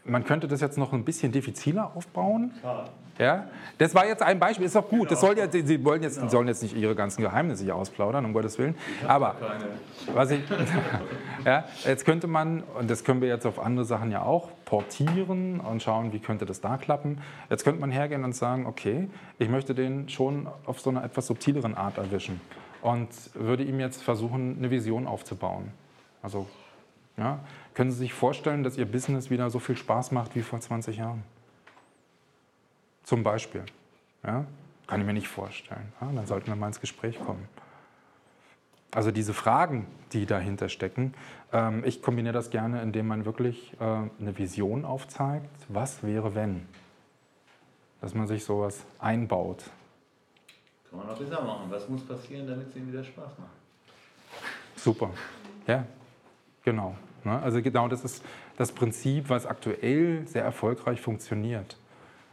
man 0.05 0.25
könnte 0.25 0.49
das 0.49 0.61
jetzt 0.61 0.79
noch 0.79 0.93
ein 0.93 1.05
bisschen 1.05 1.33
diffiziler 1.33 1.93
aufbauen. 1.95 2.53
Ja, 3.19 3.47
das 3.79 3.95
war 3.95 4.07
jetzt 4.07 4.23
ein 4.23 4.39
Beispiel, 4.39 4.67
ist 4.67 4.77
doch 4.77 4.89
gut. 4.89 5.11
Das 5.11 5.23
soll 5.23 5.39
ja, 5.39 5.51
Sie 5.51 5.83
wollen 5.85 6.03
jetzt, 6.03 6.21
sollen 6.31 6.49
jetzt 6.49 6.63
nicht 6.63 6.77
Ihre 6.77 6.95
ganzen 6.95 7.23
Geheimnisse 7.23 7.65
hier 7.65 7.75
ausplaudern, 7.75 8.25
um 8.27 8.35
Gottes 8.35 8.59
Willen. 8.59 8.75
Aber 9.09 9.37
was 10.13 10.31
ich, 10.33 10.41
ja, 11.45 11.65
jetzt 11.87 12.05
könnte 12.05 12.27
man, 12.27 12.63
und 12.79 12.91
das 12.91 13.05
können 13.05 13.23
wir 13.23 13.29
jetzt 13.29 13.47
auf 13.47 13.59
andere 13.59 13.87
Sachen 13.87 14.11
ja 14.11 14.23
auch, 14.23 14.51
portieren 14.67 15.61
und 15.61 15.83
schauen, 15.83 16.13
wie 16.13 16.19
könnte 16.19 16.45
das 16.45 16.61
da 16.61 16.77
klappen. 16.77 17.23
Jetzt 17.49 17.65
könnte 17.65 17.81
man 17.81 17.91
hergehen 17.91 18.23
und 18.23 18.35
sagen, 18.35 18.67
okay, 18.67 19.09
ich 19.39 19.49
möchte 19.49 19.75
den 19.75 20.11
schon 20.11 20.47
auf 20.67 20.81
so 20.81 20.91
einer 20.91 21.03
etwas 21.03 21.27
subtileren 21.27 21.75
Art 21.75 21.97
erwischen 21.97 22.41
und 22.83 23.09
würde 23.35 23.65
ihm 23.65 23.81
jetzt 23.81 24.03
versuchen, 24.03 24.57
eine 24.59 24.71
Vision 24.71 25.07
aufzubauen. 25.07 25.73
Also, 26.23 26.47
ja, 27.17 27.41
können 27.75 27.91
Sie 27.91 27.99
sich 27.99 28.13
vorstellen, 28.13 28.63
dass 28.63 28.77
Ihr 28.77 28.87
Business 28.87 29.31
wieder 29.31 29.49
so 29.51 29.59
viel 29.59 29.77
Spaß 29.77 30.13
macht 30.13 30.35
wie 30.35 30.43
vor 30.43 30.61
20 30.61 30.99
Jahren? 30.99 31.23
Zum 33.03 33.23
Beispiel. 33.23 33.65
Ja? 34.25 34.45
Kann 34.87 35.01
ich 35.01 35.07
mir 35.07 35.13
nicht 35.13 35.29
vorstellen. 35.29 35.93
Ja? 36.01 36.11
Dann 36.13 36.27
sollten 36.27 36.49
wir 36.49 36.57
mal 36.57 36.69
ins 36.69 36.81
Gespräch 36.81 37.19
kommen. 37.25 37.49
Also 38.93 39.11
diese 39.11 39.35
Fragen, 39.35 39.87
die 40.13 40.27
dahinter 40.27 40.69
stecken, 40.69 41.15
ähm, 41.53 41.85
ich 41.85 42.03
kombiniere 42.03 42.33
das 42.33 42.51
gerne, 42.51 42.81
indem 42.83 43.07
man 43.07 43.25
wirklich 43.25 43.73
äh, 43.79 43.85
eine 43.85 44.39
Vision 44.39 44.85
aufzeigt. 44.85 45.51
Was 45.69 46.03
wäre, 46.03 46.35
wenn? 46.35 46.67
Dass 48.01 48.15
man 48.15 48.27
sich 48.27 48.45
sowas 48.45 48.85
einbaut. 48.99 49.65
Kann 50.89 51.01
man 51.01 51.11
auch 51.11 51.19
besser 51.19 51.43
machen. 51.43 51.67
Was 51.69 51.89
muss 51.89 52.07
passieren, 52.07 52.47
damit 52.47 52.69
es 52.69 52.77
Ihnen 52.77 52.91
wieder 52.91 53.05
Spaß 53.05 53.33
macht? 53.39 53.51
Super. 54.77 55.11
Ja, 55.67 55.85
genau. 56.63 56.97
Ne? 57.27 57.43
Also 57.43 57.61
genau 57.61 57.89
das 57.89 58.05
ist 58.05 58.25
das 58.57 58.73
Prinzip, 58.73 59.29
was 59.29 59.45
aktuell 59.45 60.27
sehr 60.27 60.45
erfolgreich 60.45 61.01
funktioniert. 61.01 61.77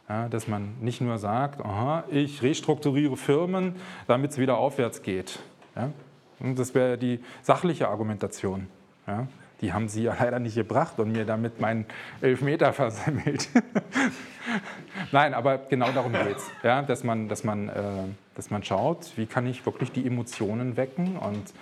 Ja, 0.08 0.30
dass 0.30 0.48
man 0.48 0.76
nicht 0.82 1.02
nur 1.02 1.18
sagt, 1.18 1.64
aha, 1.66 2.04
ich 2.10 2.42
restrukturiere 2.44 3.18
Firmen, 3.18 3.76
damit 4.06 4.32
es 4.32 4.38
wieder 4.38 4.58
aufwärts 4.58 5.02
geht. 5.02 5.40
Ja? 5.76 5.90
Das 6.56 6.76
wäre 6.76 6.98
die 6.98 7.20
sachliche 7.42 7.88
Argumentation. 7.88 8.68
Ja? 9.08 9.28
Die 9.62 9.74
haben 9.74 9.88
Sie 9.88 10.04
ja 10.04 10.16
leider 10.20 10.40
nicht 10.40 10.56
gebracht 10.56 11.00
und 11.00 11.12
mir 11.12 11.26
damit 11.26 11.60
meinen 11.60 11.86
Elfmeter 12.22 12.74
versemmelt. 12.74 13.50
Nein, 15.12 15.34
aber 15.34 15.58
genau 15.58 15.92
darum 15.92 16.12
geht 16.12 16.38
es. 16.38 16.52
Ja? 16.64 16.82
Dass, 16.82 17.04
man, 17.04 17.30
dass, 17.30 17.44
man, 17.44 17.70
äh, 17.70 17.82
dass 18.36 18.52
man 18.52 18.62
schaut, 18.64 19.14
wie 19.16 19.26
kann 19.26 19.48
ich 19.48 19.66
wirklich 19.66 19.92
die 19.92 20.06
Emotionen 20.06 20.76
wecken 20.76 21.18
und 21.18 21.54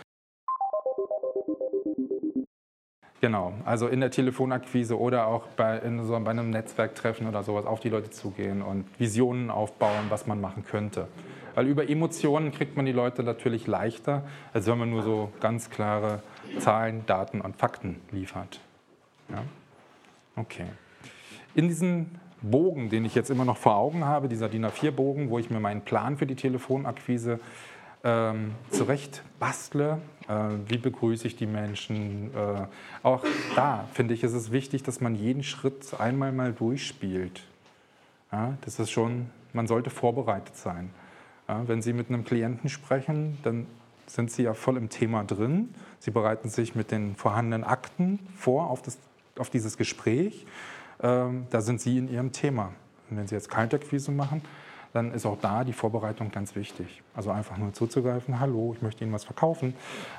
Genau, 3.22 3.54
also 3.66 3.88
in 3.88 4.00
der 4.00 4.10
Telefonakquise 4.10 5.00
oder 5.00 5.28
auch 5.28 5.46
bei, 5.56 5.78
in 5.78 6.04
so, 6.04 6.20
bei 6.20 6.32
einem 6.32 6.50
Netzwerktreffen 6.50 7.28
oder 7.28 7.44
sowas 7.44 7.68
auf 7.68 7.80
die 7.80 7.90
Leute 7.90 8.10
zugehen 8.10 8.64
und 8.64 8.86
Visionen 8.98 9.52
aufbauen, 9.52 10.08
was 10.10 10.26
man 10.26 10.42
machen 10.42 10.66
könnte. 10.66 11.08
Weil 11.54 11.68
über 11.68 11.88
Emotionen 11.88 12.52
kriegt 12.52 12.76
man 12.76 12.88
die 12.88 12.92
Leute 12.92 13.22
natürlich 13.22 13.68
leichter, 13.68 14.24
als 14.54 14.66
wenn 14.66 14.80
man 14.80 14.90
nur 14.90 15.04
so 15.04 15.32
ganz 15.40 15.70
klare 15.70 16.24
Zahlen, 16.58 17.06
Daten 17.06 17.42
und 17.42 17.58
Fakten 17.58 18.02
liefert. 18.12 18.60
Ja? 19.30 19.44
Okay. 20.36 20.66
In 21.54 21.68
diesem 21.68 22.08
Bogen, 22.42 22.90
den 22.90 23.06
ich 23.06 23.14
jetzt 23.14 23.30
immer 23.30 23.46
noch 23.46 23.58
vor 23.58 23.76
Augen 23.76 24.04
habe, 24.04 24.30
dieser 24.30 24.50
DIN 24.50 24.66
A4-Bogen, 24.66 25.30
wo 25.30 25.38
ich 25.38 25.52
mir 25.52 25.60
meinen 25.60 25.82
Plan 25.82 26.18
für 26.18 26.26
die 26.26 26.36
Telefonakquise 26.36 27.40
ähm, 28.04 28.54
zurecht 28.70 29.24
bastle. 29.40 30.00
Äh, 30.28 30.34
wie 30.68 30.78
begrüße 30.78 31.28
ich 31.28 31.36
die 31.36 31.46
Menschen? 31.46 32.34
Äh, 32.34 32.68
auch 33.04 33.24
da 33.56 33.88
finde 33.94 34.14
ich, 34.14 34.24
ist 34.24 34.34
es 34.34 34.52
wichtig, 34.52 34.84
dass 34.84 35.02
man 35.02 35.16
jeden 35.16 35.44
Schritt 35.44 36.00
einmal 36.00 36.32
mal 36.32 36.54
durchspielt. 36.54 37.44
Ja, 38.32 38.58
das 38.62 38.80
ist 38.80 38.92
schon, 38.92 39.30
man 39.54 39.68
sollte 39.68 39.90
vorbereitet 39.90 40.56
sein. 40.56 40.92
Ja, 41.48 41.68
wenn 41.68 41.82
Sie 41.82 41.94
mit 41.94 42.10
einem 42.10 42.24
Klienten 42.24 42.70
sprechen, 42.70 43.38
dann 43.44 43.68
sind 44.08 44.32
Sie 44.32 44.44
ja 44.44 44.54
voll 44.54 44.78
im 44.78 44.90
Thema 44.90 45.24
drin. 45.24 45.74
Sie 46.00 46.12
bereiten 46.12 46.50
sich 46.50 46.76
mit 46.76 46.92
den 46.92 47.16
vorhandenen 47.16 47.64
Akten 47.64 48.20
vor 48.38 48.70
auf, 48.70 48.82
das, 48.82 48.98
auf 49.38 49.50
dieses 49.50 49.78
Gespräch. 49.78 50.46
Ähm, 51.02 51.48
da 51.50 51.62
sind 51.62 51.82
Sie 51.82 51.98
in 51.98 52.10
Ihrem 52.10 52.32
Thema. 52.32 52.74
Und 53.10 53.18
wenn 53.18 53.28
Sie 53.28 53.36
jetzt 53.36 53.50
Kaltakquise 53.50 54.12
machen, 54.12 54.42
dann 54.94 55.14
ist 55.14 55.26
auch 55.26 55.38
da 55.40 55.64
die 55.64 55.74
Vorbereitung 55.74 56.32
ganz 56.32 56.56
wichtig. 56.56 57.02
Also 57.16 57.32
einfach 57.32 57.58
nur 57.58 57.74
zuzugreifen, 57.74 58.40
hallo, 58.40 58.74
ich 58.76 58.82
möchte 58.82 59.04
Ihnen 59.04 59.14
was 59.14 59.24
verkaufen, 59.24 59.74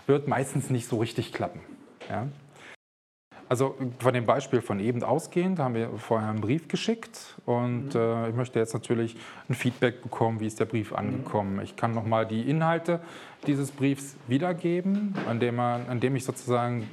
wird 0.06 0.28
meistens 0.28 0.70
nicht 0.70 0.86
so 0.88 0.98
richtig 0.98 1.32
klappen. 1.32 1.60
Ja? 2.08 2.28
Also 3.48 3.76
von 3.98 4.14
dem 4.14 4.24
Beispiel 4.24 4.62
von 4.62 4.80
eben 4.80 5.02
ausgehend 5.02 5.58
haben 5.58 5.74
wir 5.74 5.90
vorher 5.98 6.30
einen 6.30 6.40
Brief 6.40 6.68
geschickt 6.68 7.36
und 7.44 7.94
mhm. 7.94 8.00
äh, 8.00 8.30
ich 8.30 8.34
möchte 8.34 8.58
jetzt 8.58 8.72
natürlich 8.72 9.14
ein 9.46 9.54
Feedback 9.54 10.02
bekommen, 10.02 10.40
wie 10.40 10.46
ist 10.46 10.58
der 10.58 10.64
Brief 10.64 10.94
angekommen. 10.94 11.60
Ich 11.62 11.76
kann 11.76 11.92
nochmal 11.92 12.26
die 12.26 12.48
Inhalte 12.48 13.00
dieses 13.46 13.70
Briefs 13.70 14.16
wiedergeben, 14.26 15.14
indem, 15.30 15.56
man, 15.56 15.86
indem 15.90 16.16
ich 16.16 16.24
sozusagen 16.24 16.88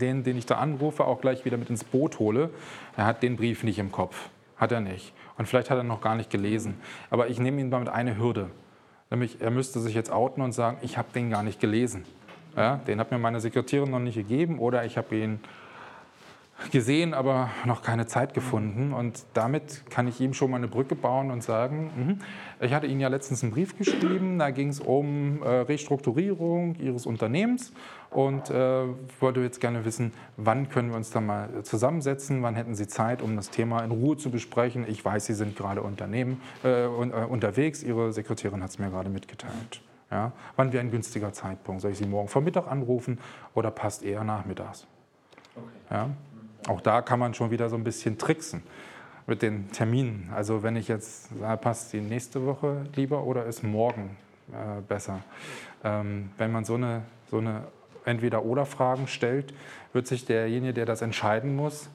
den, 0.00 0.22
den 0.22 0.38
ich 0.38 0.46
da 0.46 0.58
anrufe, 0.58 1.04
auch 1.04 1.20
gleich 1.20 1.44
wieder 1.44 1.56
mit 1.56 1.68
ins 1.68 1.82
Boot 1.82 2.20
hole. 2.20 2.50
Er 2.96 3.06
hat 3.06 3.24
den 3.24 3.36
Brief 3.36 3.64
nicht 3.64 3.80
im 3.80 3.90
Kopf, 3.90 4.28
hat 4.56 4.70
er 4.70 4.80
nicht. 4.80 5.12
Und 5.36 5.46
vielleicht 5.46 5.70
hat 5.70 5.78
er 5.78 5.84
noch 5.84 6.00
gar 6.00 6.14
nicht 6.14 6.30
gelesen. 6.30 6.74
Aber 7.10 7.28
ich 7.28 7.38
nehme 7.38 7.60
ihn 7.60 7.70
damit 7.70 7.88
eine 7.88 8.18
Hürde. 8.18 8.50
Nämlich, 9.10 9.40
er 9.40 9.50
müsste 9.50 9.80
sich 9.80 9.94
jetzt 9.94 10.10
outen 10.10 10.42
und 10.42 10.52
sagen, 10.52 10.78
ich 10.82 10.96
habe 10.96 11.08
den 11.14 11.30
gar 11.30 11.42
nicht 11.42 11.60
gelesen. 11.60 12.04
Ja, 12.56 12.76
den 12.76 13.00
hat 13.00 13.10
mir 13.10 13.18
meine 13.18 13.40
Sekretärin 13.40 13.90
noch 13.90 13.98
nicht 13.98 14.14
gegeben 14.14 14.58
oder 14.58 14.84
ich 14.84 14.96
habe 14.96 15.16
ihn 15.16 15.40
gesehen, 16.70 17.14
aber 17.14 17.50
noch 17.64 17.82
keine 17.82 18.06
Zeit 18.06 18.34
gefunden. 18.34 18.92
Und 18.92 19.24
damit 19.34 19.82
kann 19.90 20.08
ich 20.08 20.20
ihm 20.20 20.34
schon 20.34 20.50
mal 20.50 20.56
eine 20.56 20.68
Brücke 20.68 20.94
bauen 20.94 21.30
und 21.30 21.42
sagen, 21.42 22.18
mh, 22.60 22.64
ich 22.64 22.72
hatte 22.72 22.86
Ihnen 22.86 23.00
ja 23.00 23.08
letztens 23.08 23.42
einen 23.42 23.52
Brief 23.52 23.76
geschrieben, 23.76 24.38
da 24.38 24.50
ging 24.50 24.68
es 24.68 24.80
um 24.80 25.42
äh, 25.42 25.48
Restrukturierung 25.48 26.76
Ihres 26.76 27.06
Unternehmens 27.06 27.72
und 28.10 28.50
äh, 28.50 28.84
wollte 29.20 29.40
jetzt 29.40 29.60
gerne 29.60 29.84
wissen, 29.84 30.12
wann 30.36 30.68
können 30.68 30.90
wir 30.90 30.96
uns 30.96 31.10
da 31.10 31.20
mal 31.20 31.62
zusammensetzen, 31.62 32.42
wann 32.42 32.54
hätten 32.54 32.74
Sie 32.74 32.86
Zeit, 32.86 33.22
um 33.22 33.36
das 33.36 33.50
Thema 33.50 33.82
in 33.82 33.90
Ruhe 33.90 34.16
zu 34.16 34.30
besprechen. 34.30 34.84
Ich 34.88 35.04
weiß, 35.04 35.26
Sie 35.26 35.34
sind 35.34 35.56
gerade 35.56 35.82
Unternehmen, 35.82 36.40
äh, 36.62 36.84
äh 36.84 36.88
unterwegs, 36.88 37.82
Ihre 37.82 38.12
Sekretärin 38.12 38.62
hat 38.62 38.70
es 38.70 38.78
mir 38.78 38.90
gerade 38.90 39.10
mitgeteilt. 39.10 39.82
Ja, 40.10 40.32
wann 40.54 40.72
wäre 40.72 40.84
ein 40.84 40.92
günstiger 40.92 41.32
Zeitpunkt? 41.32 41.82
Soll 41.82 41.90
ich 41.90 41.98
Sie 41.98 42.06
morgen 42.06 42.28
Vormittag 42.28 42.70
anrufen 42.70 43.18
oder 43.54 43.72
passt 43.72 44.04
eher 44.04 44.22
nachmittags? 44.22 44.86
Okay. 45.56 45.66
Ja? 45.90 46.10
Auch 46.68 46.80
da 46.80 47.02
kann 47.02 47.18
man 47.18 47.34
schon 47.34 47.50
wieder 47.50 47.68
so 47.68 47.76
ein 47.76 47.84
bisschen 47.84 48.18
tricksen 48.18 48.62
mit 49.26 49.42
den 49.42 49.70
Terminen. 49.72 50.30
Also 50.34 50.62
wenn 50.62 50.76
ich 50.76 50.88
jetzt 50.88 51.28
sage, 51.38 51.56
passt 51.58 51.92
die 51.92 52.00
nächste 52.00 52.46
Woche 52.46 52.86
lieber 52.94 53.24
oder 53.24 53.46
ist 53.46 53.62
morgen 53.62 54.16
äh, 54.52 54.80
besser. 54.86 55.20
Ähm, 55.82 56.30
wenn 56.38 56.52
man 56.52 56.64
so 56.64 56.74
eine, 56.74 57.02
so 57.30 57.38
eine 57.38 57.64
Entweder-Oder-Fragen 58.04 59.06
stellt, 59.06 59.54
wird 59.92 60.06
sich 60.06 60.26
derjenige, 60.26 60.74
der 60.74 60.86
das 60.86 61.02
entscheiden 61.02 61.56
muss, 61.56 61.88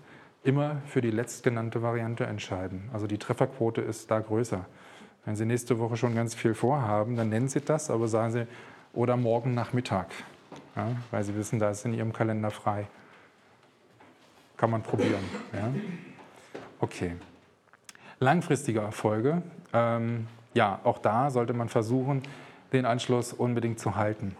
immer 0.43 0.77
für 0.87 1.01
die 1.01 1.11
letztgenannte 1.11 1.81
Variante 1.81 2.25
entscheiden. 2.25 2.89
Also 2.93 3.07
die 3.07 3.17
Trefferquote 3.17 3.81
ist 3.81 4.09
da 4.09 4.19
größer. 4.19 4.65
Wenn 5.25 5.35
Sie 5.35 5.45
nächste 5.45 5.79
Woche 5.79 5.97
schon 5.97 6.15
ganz 6.15 6.33
viel 6.33 6.53
vorhaben, 6.53 7.15
dann 7.15 7.29
nennen 7.29 7.49
Sie 7.49 7.61
das, 7.61 7.91
aber 7.91 8.07
sagen 8.07 8.31
Sie, 8.31 8.47
oder 8.93 9.17
morgen 9.17 9.53
Nachmittag, 9.53 10.07
ja, 10.75 10.87
weil 11.11 11.23
Sie 11.23 11.35
wissen, 11.35 11.59
da 11.59 11.69
ist 11.69 11.85
in 11.85 11.93
Ihrem 11.93 12.13
Kalender 12.13 12.49
frei. 12.49 12.87
Kann 14.59 14.71
man 14.71 14.83
probieren. 14.83 15.23
Ja? 15.53 15.73
Okay. 16.81 17.15
Langfristige 18.19 18.81
Erfolge. 18.81 19.41
Ähm, 19.71 20.27
ja, 20.53 20.81
auch 20.83 20.97
da 20.97 21.29
sollte 21.29 21.53
man 21.53 21.69
versuchen, 21.69 22.23
den 22.73 22.85
Anschluss 22.85 23.31
unbedingt 23.31 23.79
zu 23.79 23.95
halten. 23.95 24.35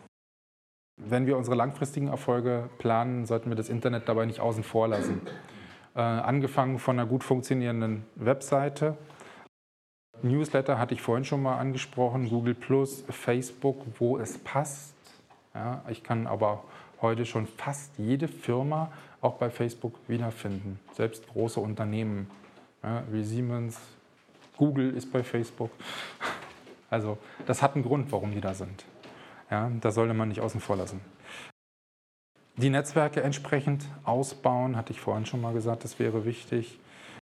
Wenn 0.98 1.26
wir 1.26 1.38
unsere 1.38 1.56
langfristigen 1.56 2.10
Erfolge 2.10 2.70
planen, 2.80 3.26
sollten 3.26 3.50
wir 3.50 3.56
das 3.56 3.70
Internet 3.70 4.10
dabei 4.10 4.26
nicht 4.26 4.42
außen 4.42 4.64
vor 4.64 4.90
lassen. 4.90 5.22
Äh, 5.96 6.02
angefangen 6.02 6.80
von 6.80 7.00
einer 7.00 7.08
gut 7.08 7.24
funktionierenden 7.24 8.06
Webseite. 8.16 8.98
Newsletter 10.22 10.78
hatte 10.78 10.94
ich 10.94 11.02
vorhin 11.02 11.24
schon 11.24 11.42
mal 11.42 11.58
angesprochen, 11.58 12.28
Google 12.28 12.56
Plus, 12.56 13.06
Facebook, 13.08 13.86
wo 14.00 14.18
es 14.18 14.38
passt. 14.38 14.96
Ja, 15.56 15.82
ich 15.88 16.04
kann 16.04 16.28
aber 16.28 16.66
heute 17.02 17.26
schon 17.26 17.48
fast 17.48 17.98
jede 17.98 18.28
Firma 18.28 18.92
auch 19.22 19.36
bei 19.36 19.50
Facebook 19.50 19.96
wiederfinden. 20.08 20.80
Selbst 20.94 21.28
große 21.28 21.60
Unternehmen 21.60 22.30
ja, 22.84 23.04
wie 23.12 23.24
Siemens, 23.24 23.80
Google 24.58 24.96
ist 24.96 25.12
bei 25.12 25.24
Facebook. 25.24 25.72
Also 26.92 27.20
das 27.46 27.62
hat 27.62 27.76
einen 27.76 27.84
Grund, 27.84 28.12
warum 28.12 28.32
die 28.32 28.42
da 28.42 28.56
sind. 28.56 28.84
Ja, 29.52 29.72
da 29.80 29.92
sollte 29.92 30.16
man 30.16 30.30
nicht 30.30 30.42
außen 30.42 30.60
vor 30.60 30.76
lassen. 30.76 31.02
Die 32.58 32.72
Netzwerke 32.72 33.22
entsprechend 33.22 33.86
ausbauen, 34.06 34.76
hatte 34.76 34.92
ich 34.92 35.00
vorhin 35.00 35.28
schon 35.28 35.40
mal 35.40 35.54
gesagt, 35.54 35.84
das 35.84 36.00
wäre 36.00 36.26
wichtig. 36.26 36.80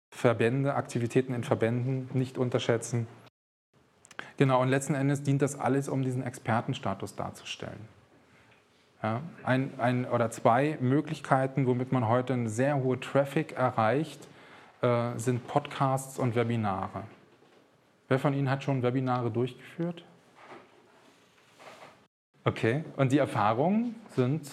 Verbände, 0.09 0.75
Aktivitäten 0.75 1.33
in 1.33 1.43
Verbänden 1.43 2.09
nicht 2.13 2.37
unterschätzen. 2.37 3.07
Genau, 4.37 4.61
und 4.61 4.69
letzten 4.69 4.95
Endes 4.95 5.21
dient 5.21 5.41
das 5.41 5.59
alles, 5.59 5.89
um 5.89 6.01
diesen 6.01 6.23
Expertenstatus 6.23 7.15
darzustellen. 7.15 7.96
Ja, 9.03 9.21
ein, 9.43 9.71
ein 9.77 10.05
oder 10.05 10.31
zwei 10.31 10.77
Möglichkeiten, 10.81 11.67
womit 11.67 11.91
man 11.91 12.07
heute 12.07 12.33
einen 12.33 12.49
sehr 12.49 12.77
hohen 12.77 12.99
Traffic 12.99 13.51
erreicht, 13.53 14.27
äh, 14.81 15.17
sind 15.17 15.47
Podcasts 15.47 16.17
und 16.17 16.35
Webinare. 16.35 17.03
Wer 18.07 18.17
von 18.19 18.33
Ihnen 18.33 18.49
hat 18.49 18.63
schon 18.63 18.81
Webinare 18.81 19.29
durchgeführt? 19.29 20.03
Okay, 22.43 22.83
und 22.95 23.11
die 23.11 23.17
Erfahrungen 23.17 23.95
sind? 24.15 24.49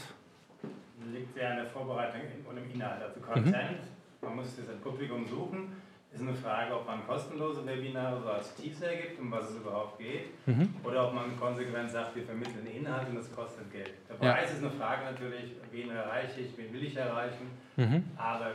Liegt 1.13 1.35
sehr 1.35 1.51
an 1.51 1.57
der 1.57 1.67
Vorbereitung 1.67 2.21
und 2.49 2.57
im 2.57 2.71
Inhalt. 2.71 3.03
Also 3.03 3.21
Content, 3.21 3.55
mhm. 3.55 4.27
man 4.29 4.37
muss 4.37 4.57
das 4.57 4.77
Publikum 4.83 5.27
suchen 5.27 5.84
ist 6.15 6.23
eine 6.23 6.35
Frage, 6.35 6.75
ob 6.75 6.87
man 6.87 7.05
kostenlose 7.07 7.67
Webinare 7.67 8.21
so 8.21 8.29
als 8.29 8.55
Teaser 8.55 8.95
gibt, 8.95 9.21
um 9.21 9.31
was 9.33 9.51
es 9.51 9.57
überhaupt 9.57 9.99
geht, 9.99 10.47
mhm. 10.47 10.75
oder 10.85 11.09
ob 11.09 11.15
man 11.15 11.37
konsequent 11.39 11.91
sagt, 11.91 12.15
wir 12.15 12.23
vermitteln 12.23 12.67
Inhalt 12.67 13.09
und 13.09 13.17
das 13.17 13.35
kostet 13.35 13.71
Geld. 13.73 13.93
Der 14.09 14.15
Preis 14.15 14.51
ja. 14.51 14.57
ist 14.57 14.63
eine 14.63 14.71
Frage 14.71 15.05
natürlich, 15.05 15.57
wen 15.73 15.91
erreiche 15.91 16.41
ich, 16.41 16.57
wen 16.57 16.73
will 16.73 16.85
ich 16.85 16.97
erreichen, 16.97 17.51
mhm. 17.77 18.05
aber 18.17 18.53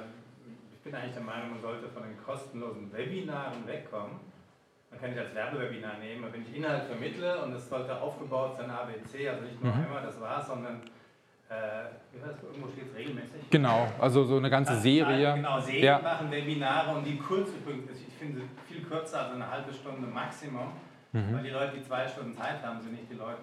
ich 0.72 0.80
bin 0.80 0.96
eigentlich 0.96 1.14
der 1.14 1.24
Meinung, 1.24 1.52
man 1.52 1.62
sollte 1.62 1.90
von 1.90 2.04
den 2.04 2.18
kostenlosen 2.24 2.92
Webinaren 2.94 3.68
wegkommen. 3.68 4.16
Man 4.90 5.00
kann 5.00 5.12
ich 5.12 5.20
als 5.20 5.36
Werbewebinar 5.36 6.00
nehmen, 6.00 6.26
wenn 6.32 6.42
ich 6.42 6.56
Inhalt 6.56 6.86
vermittle 6.86 7.44
und 7.44 7.54
es 7.54 7.70
sollte 7.70 8.00
aufgebaut 8.00 8.56
sein 8.58 8.72
ABC, 8.72 9.30
also 9.30 9.44
nicht 9.44 9.62
nur 9.62 9.74
mhm. 9.74 9.84
einmal, 9.84 10.02
das 10.02 10.20
war's, 10.22 10.48
sondern 10.48 10.82
äh, 11.50 12.16
irgendwo 12.46 12.68
steht 12.70 12.92
es 12.92 12.96
regelmäßig. 12.96 13.50
Genau, 13.50 13.92
also 14.00 14.24
so 14.24 14.38
eine 14.38 14.50
ganze 14.50 14.80
Serie. 14.80 15.34
Genau, 15.34 15.60
Serien 15.60 15.84
ja. 15.84 16.00
machen 16.00 16.30
Webinare 16.30 16.96
und 16.96 17.06
die 17.06 17.18
kurz 17.18 17.50
übrigens, 17.50 17.90
ich 18.08 18.14
finde 18.14 18.42
viel 18.68 18.84
kürzer 18.84 19.22
als 19.22 19.34
eine 19.34 19.50
halbe 19.50 19.74
Stunde 19.74 20.08
Maximum, 20.08 20.74
mhm. 21.12 21.34
weil 21.34 21.44
die 21.44 21.50
Leute, 21.50 21.78
die 21.78 21.84
zwei 21.84 22.08
Stunden 22.08 22.38
Zeit 22.38 22.64
haben, 22.64 22.80
sind 22.82 22.94
nicht 22.94 23.10
die 23.10 23.16
Leute, 23.16 23.42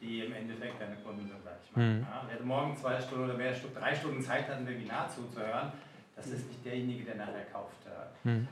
die 0.00 0.20
im 0.20 0.34
Endeffekt 0.34 0.80
deine 0.80 0.96
Kunden 0.96 1.26
sind, 1.26 1.42
sag 1.42 1.54
ich 1.64 1.74
mal. 1.74 1.82
Mhm. 1.82 2.00
Ja, 2.02 2.22
wer 2.28 2.44
morgen 2.44 2.76
zwei 2.76 3.00
Stunden 3.00 3.24
oder 3.24 3.38
wer 3.38 3.52
drei 3.52 3.94
Stunden 3.94 4.20
Zeit 4.20 4.48
hat, 4.48 4.58
ein 4.58 4.68
Webinar 4.68 5.08
zuzuhören, 5.08 5.72
das 6.16 6.26
ist 6.26 6.48
nicht 6.48 6.64
derjenige, 6.64 7.04
der 7.04 7.16
nachher 7.16 7.44
kauft. 7.52 7.84
Mhm. 8.24 8.48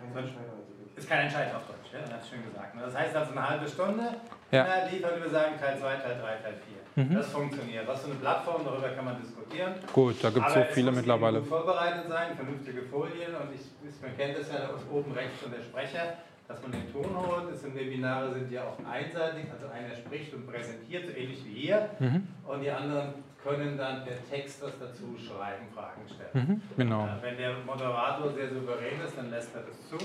Ist 0.94 1.08
kein 1.08 1.22
Entscheid 1.22 1.54
auf 1.54 1.66
Deutsch, 1.66 1.92
ja? 1.92 2.00
das 2.04 2.28
schön 2.28 2.44
gesagt. 2.44 2.76
Das 2.78 2.94
heißt 2.94 3.16
also 3.16 3.32
eine 3.32 3.48
halbe 3.48 3.66
Stunde, 3.66 4.02
ja. 4.50 4.84
liefern 4.90 5.22
wir 5.22 5.30
sagen 5.30 5.54
Teil 5.58 5.78
2, 5.78 5.96
Teil 5.96 6.20
3, 6.20 6.36
Teil 6.36 6.54
4. 6.94 7.04
Mhm. 7.04 7.14
Das 7.14 7.28
funktioniert. 7.28 7.88
Was 7.88 8.02
für 8.02 8.10
eine 8.10 8.16
Plattform, 8.16 8.62
darüber 8.66 8.90
kann 8.90 9.06
man 9.06 9.16
diskutieren. 9.18 9.72
Gut, 9.94 10.22
da 10.22 10.28
gibt 10.28 10.46
es 10.46 10.52
so 10.54 10.62
viele 10.72 10.92
mittlerweile. 10.92 11.40
Gut 11.40 11.48
vorbereitet 11.48 12.04
sein, 12.08 12.36
vernünftige 12.36 12.82
Folien 12.82 13.34
und 13.34 13.54
ich, 13.54 13.64
man 14.02 14.14
kennt 14.14 14.36
das 14.36 14.52
ja 14.52 14.68
oben 14.92 15.12
rechts 15.12 15.40
von 15.40 15.50
der 15.50 15.62
Sprecher, 15.62 16.18
dass 16.46 16.60
man 16.60 16.72
den 16.72 16.92
Ton 16.92 17.16
holt. 17.16 17.50
Das 17.50 17.62
sind 17.62 17.74
Webinare 17.74 18.34
sind 18.34 18.52
ja 18.52 18.64
auch 18.64 18.76
einseitig, 18.84 19.46
also 19.50 19.72
einer 19.72 19.96
spricht 19.96 20.34
und 20.34 20.46
präsentiert, 20.46 21.06
so 21.06 21.12
ähnlich 21.12 21.42
wie 21.46 21.54
hier, 21.54 21.88
mhm. 21.98 22.28
und 22.46 22.60
die 22.60 22.70
anderen 22.70 23.14
können 23.42 23.76
dann 23.76 24.04
per 24.04 24.16
Text 24.30 24.62
was 24.62 24.72
dazu 24.78 25.16
schreiben, 25.18 25.66
Fragen 25.74 26.02
stellen. 26.06 26.46
Mhm, 26.46 26.62
genau. 26.76 27.06
Äh, 27.06 27.22
wenn 27.22 27.36
der 27.36 27.54
Moderator 27.66 28.32
sehr 28.32 28.48
souverän 28.48 29.00
ist, 29.04 29.16
dann 29.16 29.30
lässt 29.30 29.54
er 29.54 29.62
das 29.62 29.88
zu. 29.88 29.96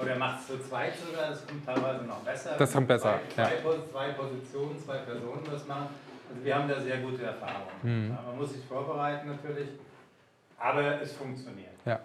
Oder 0.00 0.10
er 0.10 0.18
macht 0.18 0.40
es 0.40 0.46
zu 0.48 0.58
zweit 0.68 0.94
sogar, 0.96 1.30
das 1.30 1.46
kommt 1.46 1.64
teilweise 1.64 2.04
noch 2.04 2.18
besser. 2.18 2.56
Das 2.58 2.72
kommt 2.72 2.88
besser. 2.88 3.20
Zwei, 3.34 3.42
ja. 3.42 3.50
zwei, 3.92 4.08
Positionen, 4.10 4.78
zwei 4.78 4.98
Personen 4.98 5.42
das 5.50 5.66
machen. 5.66 5.88
Also 6.28 6.44
wir 6.44 6.54
haben 6.54 6.68
da 6.68 6.80
sehr 6.80 6.98
gute 6.98 7.22
Erfahrungen. 7.22 7.70
Mhm. 7.82 8.10
Ja, 8.10 8.22
man 8.26 8.36
muss 8.36 8.52
sich 8.52 8.64
vorbereiten 8.64 9.28
natürlich, 9.28 9.68
aber 10.58 11.00
es 11.00 11.12
funktioniert. 11.12 11.70
Ja. 11.84 12.00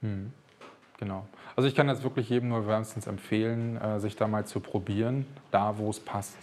Mhm. 0.00 0.32
Genau. 0.98 1.26
Also 1.56 1.68
ich 1.68 1.74
kann 1.74 1.86
das 1.86 2.02
wirklich 2.02 2.28
jedem 2.28 2.50
nur 2.50 2.66
wärmstens 2.66 3.06
empfehlen, 3.06 3.80
äh, 3.80 4.00
sich 4.00 4.16
da 4.16 4.28
mal 4.28 4.44
zu 4.46 4.60
probieren, 4.60 5.26
da 5.50 5.76
wo 5.78 5.90
es 5.90 6.00
passt. 6.00 6.36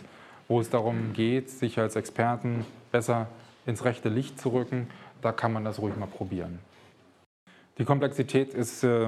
Wo 0.52 0.60
es 0.60 0.70
darum 0.70 1.14
geht, 1.14 1.50
sich 1.50 1.80
als 1.80 1.96
Experten 1.96 2.66
besser 2.92 3.28
ins 3.66 3.86
rechte 3.86 4.10
Licht 4.10 4.38
zu 4.38 4.50
rücken, 4.50 4.90
da 5.22 5.32
kann 5.32 5.54
man 5.54 5.64
das 5.64 5.80
ruhig 5.80 5.96
mal 5.96 6.08
probieren. 6.08 6.60
Die 7.78 7.86
Komplexität 7.86 8.54
ist, 8.54 8.84
äh, 8.84 9.08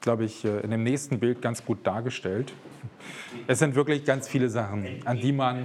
glaube 0.00 0.24
ich, 0.24 0.44
äh, 0.44 0.60
in 0.60 0.70
dem 0.70 0.84
nächsten 0.84 1.18
Bild 1.18 1.42
ganz 1.42 1.64
gut 1.64 1.84
dargestellt. 1.84 2.52
Es 3.48 3.58
sind 3.58 3.74
wirklich 3.74 4.04
ganz 4.04 4.28
viele 4.28 4.48
Sachen, 4.48 4.86
an 5.04 5.18
die 5.18 5.32
man, 5.32 5.64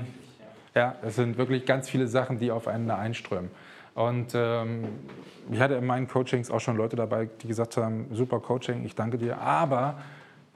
ja, 0.73 0.95
es 1.03 1.15
sind 1.17 1.37
wirklich 1.37 1.67
ganz 1.67 1.87
viele 1.87 2.07
Sachen, 2.07 2.39
die 2.39 2.49
aufeinander 2.49 2.97
einströmen. 2.97 3.51
Und 3.93 4.31
ähm, 4.33 4.85
ich 5.51 5.59
hatte 5.59 5.75
in 5.75 5.85
meinen 5.85 6.07
Coachings 6.07 6.49
auch 6.49 6.59
schon 6.59 6.75
Leute 6.75 6.95
dabei, 6.95 7.29
die 7.43 7.47
gesagt 7.47 7.77
haben, 7.77 8.07
super 8.13 8.39
Coaching, 8.39 8.83
ich 8.83 8.95
danke 8.95 9.19
dir, 9.19 9.37
aber 9.37 10.01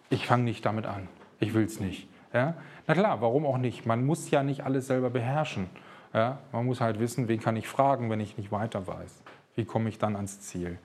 ich 0.09 0.25
fange 0.25 0.45
nicht 0.45 0.65
damit 0.65 0.87
an. 0.87 1.07
Ich 1.39 1.53
will 1.53 1.65
es 1.65 1.79
nicht. 1.79 2.07
Ja? 2.33 2.55
Na 2.89 2.93
klar, 2.93 3.19
warum 3.19 3.45
auch 3.45 3.57
nicht? 3.57 3.85
Man 3.85 4.05
muss 4.05 4.31
ja 4.31 4.43
nicht 4.43 4.63
alles 4.63 4.87
selber 4.87 5.09
beherrschen. 5.09 5.69
Ja? 6.13 6.37
Man 6.53 6.65
muss 6.65 6.79
halt 6.79 7.01
wissen, 7.01 7.27
wen 7.27 7.41
kann 7.41 7.57
ich 7.57 7.67
fragen, 7.67 8.09
wenn 8.09 8.21
ich 8.21 8.37
nicht 8.37 8.49
weiter 8.49 8.87
weiß. 8.87 9.23
Wie 9.55 9.65
komme 9.65 9.89
ich 9.89 9.97
dann 9.97 10.15
ans 10.15 10.39
Ziel? 10.39 10.77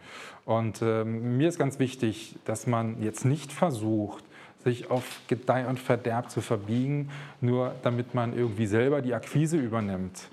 Und 0.44 0.82
ähm, 0.82 1.36
mir 1.36 1.48
ist 1.48 1.60
ganz 1.60 1.78
wichtig, 1.78 2.36
dass 2.44 2.66
man 2.66 3.00
jetzt 3.00 3.24
nicht 3.24 3.52
versucht, 3.52 4.24
sich 4.64 4.90
auf 4.90 5.20
Gedeih 5.28 5.68
und 5.68 5.78
Verderb 5.78 6.28
zu 6.28 6.40
verbiegen, 6.40 7.10
nur 7.40 7.72
damit 7.82 8.14
man 8.14 8.36
irgendwie 8.36 8.66
selber 8.66 9.00
die 9.00 9.14
Akquise 9.14 9.56
übernimmt. 9.58 10.28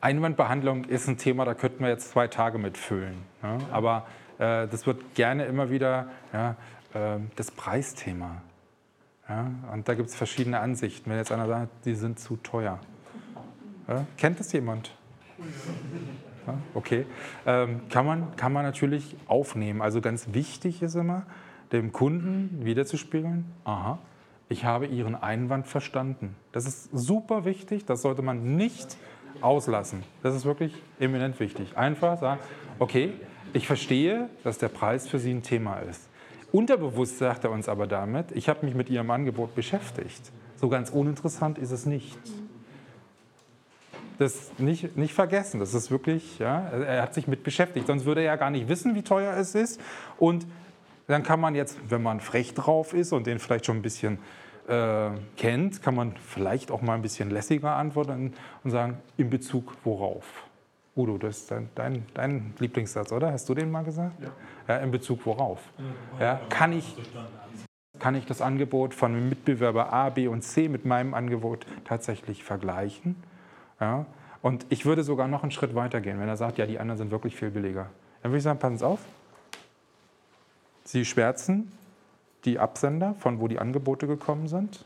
Einwandbehandlung 0.00 0.84
ist 0.84 1.08
ein 1.08 1.18
Thema, 1.18 1.44
da 1.44 1.54
könnten 1.54 1.82
wir 1.82 1.88
jetzt 1.88 2.10
zwei 2.10 2.28
Tage 2.28 2.58
mitfüllen. 2.58 3.16
Ja? 3.42 3.58
Aber 3.72 4.06
äh, 4.38 4.68
das 4.68 4.86
wird 4.86 5.14
gerne 5.14 5.44
immer 5.46 5.70
wieder 5.70 6.08
ja, 6.32 6.56
das 7.36 7.50
Preisthema. 7.50 8.42
Ja? 9.28 9.50
Und 9.72 9.88
da 9.88 9.94
gibt 9.94 10.10
es 10.10 10.14
verschiedene 10.14 10.60
Ansichten. 10.60 11.10
Wenn 11.10 11.18
jetzt 11.18 11.32
einer 11.32 11.48
sagt, 11.48 11.84
die 11.84 11.94
sind 11.94 12.18
zu 12.18 12.36
teuer. 12.36 12.78
Kennt 14.16 14.40
das 14.40 14.52
jemand? 14.52 14.94
Okay. 16.74 17.06
Ähm, 17.46 17.82
kann, 17.88 18.06
man, 18.06 18.36
kann 18.36 18.52
man 18.52 18.64
natürlich 18.64 19.16
aufnehmen. 19.26 19.82
Also 19.82 20.00
ganz 20.00 20.28
wichtig 20.32 20.82
ist 20.82 20.94
immer, 20.94 21.24
dem 21.72 21.92
Kunden 21.92 22.64
wiederzuspiegeln, 22.64 23.46
aha, 23.64 23.98
ich 24.48 24.64
habe 24.64 24.86
Ihren 24.86 25.14
Einwand 25.14 25.66
verstanden. 25.66 26.36
Das 26.52 26.66
ist 26.66 26.90
super 26.92 27.44
wichtig, 27.44 27.86
das 27.86 28.02
sollte 28.02 28.22
man 28.22 28.56
nicht 28.56 28.96
auslassen. 29.40 30.02
Das 30.22 30.34
ist 30.34 30.44
wirklich 30.44 30.74
eminent 31.00 31.40
wichtig. 31.40 31.76
Einfach 31.76 32.20
sagen, 32.20 32.40
okay, 32.78 33.12
ich 33.52 33.66
verstehe, 33.66 34.28
dass 34.44 34.58
der 34.58 34.68
Preis 34.68 35.08
für 35.08 35.18
Sie 35.18 35.32
ein 35.32 35.42
Thema 35.42 35.78
ist. 35.78 36.08
Unterbewusst 36.54 37.18
sagt 37.18 37.42
er 37.42 37.50
uns 37.50 37.68
aber 37.68 37.88
damit, 37.88 38.30
ich 38.30 38.48
habe 38.48 38.64
mich 38.64 38.76
mit 38.76 38.88
Ihrem 38.88 39.10
Angebot 39.10 39.56
beschäftigt. 39.56 40.30
So 40.54 40.68
ganz 40.68 40.88
uninteressant 40.88 41.58
ist 41.58 41.72
es 41.72 41.84
nicht. 41.84 42.16
Das 44.20 44.52
nicht, 44.58 44.96
nicht 44.96 45.14
vergessen, 45.14 45.58
das 45.58 45.74
ist 45.74 45.90
wirklich, 45.90 46.38
ja, 46.38 46.60
er 46.60 47.02
hat 47.02 47.12
sich 47.12 47.26
mit 47.26 47.42
beschäftigt, 47.42 47.88
sonst 47.88 48.04
würde 48.04 48.20
er 48.20 48.26
ja 48.26 48.36
gar 48.36 48.50
nicht 48.50 48.68
wissen, 48.68 48.94
wie 48.94 49.02
teuer 49.02 49.36
es 49.36 49.56
ist. 49.56 49.80
Und 50.16 50.46
dann 51.08 51.24
kann 51.24 51.40
man 51.40 51.56
jetzt, 51.56 51.76
wenn 51.88 52.04
man 52.04 52.20
frech 52.20 52.54
drauf 52.54 52.94
ist 52.94 53.12
und 53.12 53.26
den 53.26 53.40
vielleicht 53.40 53.66
schon 53.66 53.78
ein 53.78 53.82
bisschen 53.82 54.20
äh, 54.68 55.10
kennt, 55.36 55.82
kann 55.82 55.96
man 55.96 56.14
vielleicht 56.24 56.70
auch 56.70 56.82
mal 56.82 56.94
ein 56.94 57.02
bisschen 57.02 57.30
lässiger 57.30 57.74
antworten 57.74 58.32
und 58.62 58.70
sagen, 58.70 58.98
in 59.16 59.28
Bezug 59.28 59.74
worauf? 59.82 60.44
Udo, 60.96 61.18
das 61.18 61.38
ist 61.38 61.50
dein, 61.50 61.68
dein, 61.74 62.06
dein 62.14 62.54
Lieblingssatz, 62.58 63.10
oder? 63.10 63.32
Hast 63.32 63.48
du 63.48 63.54
den 63.54 63.70
mal 63.70 63.82
gesagt? 63.82 64.22
Ja. 64.22 64.30
ja 64.68 64.76
in 64.80 64.90
Bezug 64.90 65.26
worauf? 65.26 65.60
Ja, 66.20 66.40
kann, 66.48 66.72
ich, 66.72 66.96
kann 67.98 68.14
ich 68.14 68.26
das 68.26 68.40
Angebot 68.40 68.94
von 68.94 69.28
Mitbewerber 69.28 69.92
A, 69.92 70.10
B 70.10 70.28
und 70.28 70.42
C 70.42 70.68
mit 70.68 70.84
meinem 70.84 71.14
Angebot 71.14 71.66
tatsächlich 71.84 72.44
vergleichen? 72.44 73.16
Ja? 73.80 74.06
Und 74.40 74.66
ich 74.68 74.86
würde 74.86 75.02
sogar 75.02 75.26
noch 75.26 75.42
einen 75.42 75.52
Schritt 75.52 75.74
weiter 75.74 76.00
gehen, 76.00 76.20
wenn 76.20 76.28
er 76.28 76.36
sagt, 76.36 76.58
ja, 76.58 76.66
die 76.66 76.78
anderen 76.78 76.98
sind 76.98 77.10
wirklich 77.10 77.34
viel 77.34 77.50
billiger. 77.50 77.90
Dann 78.22 78.30
würde 78.30 78.38
ich 78.38 78.44
sagen, 78.44 78.58
passen 78.58 78.78
Sie 78.78 78.86
auf. 78.86 79.00
Sie 80.84 81.04
schwärzen 81.04 81.72
die 82.44 82.58
Absender, 82.58 83.14
von 83.18 83.40
wo 83.40 83.48
die 83.48 83.58
Angebote 83.58 84.06
gekommen 84.06 84.48
sind. 84.48 84.84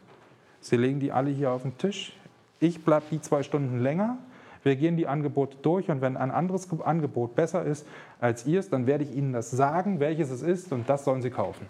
Sie 0.61 0.77
legen 0.77 1.01
die 1.01 1.13
alle 1.13 1.31
hier 1.31 1.51
auf 1.51 1.63
den 1.63 1.77
Tisch. 1.77 2.17
Ich 2.61 2.85
bleibe 2.85 3.07
die 3.11 3.21
zwei 3.21 3.43
Stunden 3.43 3.81
länger. 3.81 4.19
Wir 4.63 4.77
gehen 4.77 4.97
die 4.97 5.07
Angebote 5.07 5.57
durch 5.63 5.91
und 5.91 6.01
wenn 6.01 6.17
ein 6.17 6.31
anderes 6.31 6.69
Angebot 6.81 7.35
besser 7.35 7.65
ist 7.65 7.87
als 8.21 8.47
Ihres, 8.47 8.71
dann 8.71 8.87
werde 8.87 9.05
ich 9.05 9.15
Ihnen 9.15 9.33
das 9.33 9.51
sagen, 9.51 10.01
welches 10.01 10.31
es 10.31 10.43
ist 10.43 10.73
und 10.73 10.89
das 10.89 11.05
sollen 11.05 11.23
Sie 11.23 11.31
kaufen. 11.31 11.67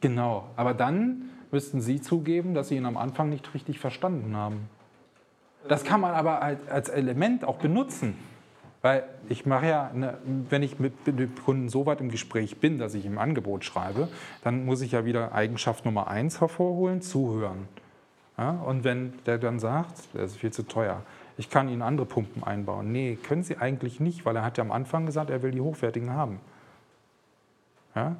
Genau, 0.00 0.44
aber 0.56 0.74
dann 0.74 1.30
müssten 1.50 1.80
Sie 1.80 2.00
zugeben, 2.00 2.54
dass 2.54 2.68
Sie 2.68 2.76
ihn 2.76 2.86
am 2.86 2.96
Anfang 2.96 3.28
nicht 3.28 3.54
richtig 3.54 3.78
verstanden 3.78 4.36
haben. 4.36 4.68
Das 5.68 5.84
kann 5.84 6.00
man 6.00 6.12
aber 6.12 6.42
als 6.42 6.88
Element 6.88 7.44
auch 7.44 7.58
benutzen. 7.58 8.16
Weil 8.82 9.04
ich 9.28 9.46
mache 9.46 9.68
ja, 9.68 9.90
eine, 9.94 10.18
wenn 10.50 10.64
ich 10.64 10.80
mit 10.80 11.06
dem 11.06 11.32
Kunden 11.36 11.68
so 11.68 11.86
weit 11.86 12.00
im 12.00 12.10
Gespräch 12.10 12.58
bin, 12.58 12.78
dass 12.78 12.94
ich 12.94 13.06
ihm 13.06 13.16
Angebot 13.16 13.64
schreibe, 13.64 14.08
dann 14.42 14.64
muss 14.64 14.80
ich 14.80 14.90
ja 14.90 15.04
wieder 15.04 15.32
Eigenschaft 15.32 15.84
Nummer 15.84 16.08
eins 16.08 16.40
hervorholen, 16.40 17.00
zuhören. 17.00 17.68
Ja, 18.38 18.50
und 18.50 18.84
wenn 18.84 19.12
der 19.26 19.38
dann 19.38 19.58
sagt, 19.58 20.08
das 20.14 20.32
ist 20.32 20.36
viel 20.38 20.52
zu 20.52 20.62
teuer, 20.62 21.02
ich 21.36 21.50
kann 21.50 21.68
Ihnen 21.68 21.82
andere 21.82 22.06
Pumpen 22.06 22.44
einbauen. 22.44 22.92
Nee, 22.92 23.18
können 23.22 23.42
Sie 23.42 23.56
eigentlich 23.58 24.00
nicht, 24.00 24.24
weil 24.24 24.36
er 24.36 24.44
hat 24.44 24.58
ja 24.58 24.64
am 24.64 24.72
Anfang 24.72 25.06
gesagt, 25.06 25.30
er 25.30 25.42
will 25.42 25.50
die 25.50 25.60
hochwertigen 25.60 26.10
haben. 26.10 26.40
Ja? 27.94 28.16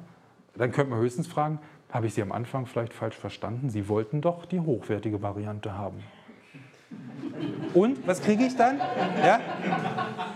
Dann 0.55 0.71
könnte 0.71 0.91
man 0.91 0.99
höchstens 0.99 1.27
fragen, 1.27 1.59
habe 1.91 2.07
ich 2.07 2.13
Sie 2.13 2.21
am 2.21 2.31
Anfang 2.31 2.65
vielleicht 2.65 2.93
falsch 2.93 3.15
verstanden? 3.15 3.69
Sie 3.69 3.87
wollten 3.87 4.21
doch 4.21 4.45
die 4.45 4.59
hochwertige 4.59 5.21
Variante 5.21 5.77
haben. 5.77 6.03
Und 7.73 8.05
was 8.07 8.21
kriege 8.21 8.45
ich 8.45 8.55
dann? 8.55 8.77
Ja? 9.23 9.39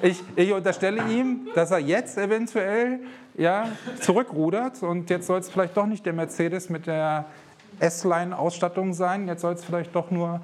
Ich, 0.02 0.24
ich, 0.36 0.52
unterstelle 0.52 1.08
ihm, 1.08 1.48
dass 1.56 1.72
er 1.72 1.80
jetzt 1.80 2.18
eventuell 2.18 3.00
ja, 3.36 3.70
zurückrudert 4.00 4.82
und 4.82 5.10
jetzt 5.10 5.28
soll 5.28 5.40
es 5.40 5.50
vielleicht 5.50 5.78
doch 5.78 5.86
nicht 5.86 6.06
der 6.06 6.13
Mercedes 6.13 6.70
mit 6.70 6.88
der 6.88 7.26
S-Line-Ausstattung 7.80 8.94
sein, 8.94 9.28
jetzt 9.28 9.42
soll 9.42 9.54
es 9.54 9.63
vielleicht 9.63 9.96
doch 9.96 10.12
nur 10.12 10.42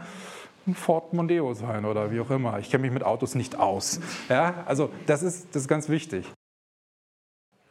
ein 0.66 0.76
Ford 0.76 1.14
Mondeo 1.14 1.54
sein 1.54 1.86
oder 1.86 2.12
wie 2.12 2.20
auch 2.20 2.30
immer. 2.30 2.60
Ich 2.60 2.70
kenne 2.70 2.84
mich 2.84 2.92
mit 2.92 3.04
Autos 3.04 3.36
nicht 3.36 3.60
aus. 3.60 4.00
Ja? 4.30 4.64
Also 4.66 4.90
das 5.08 5.24
ist, 5.24 5.48
das 5.54 5.64
ist 5.64 5.68
ganz 5.68 5.90
wichtig. 5.90 6.26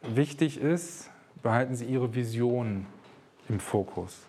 Wichtig 0.01 0.59
ist, 0.59 1.09
behalten 1.41 1.75
Sie 1.75 1.85
Ihre 1.85 2.13
Vision 2.13 2.85
im 3.49 3.59
Fokus. 3.59 4.19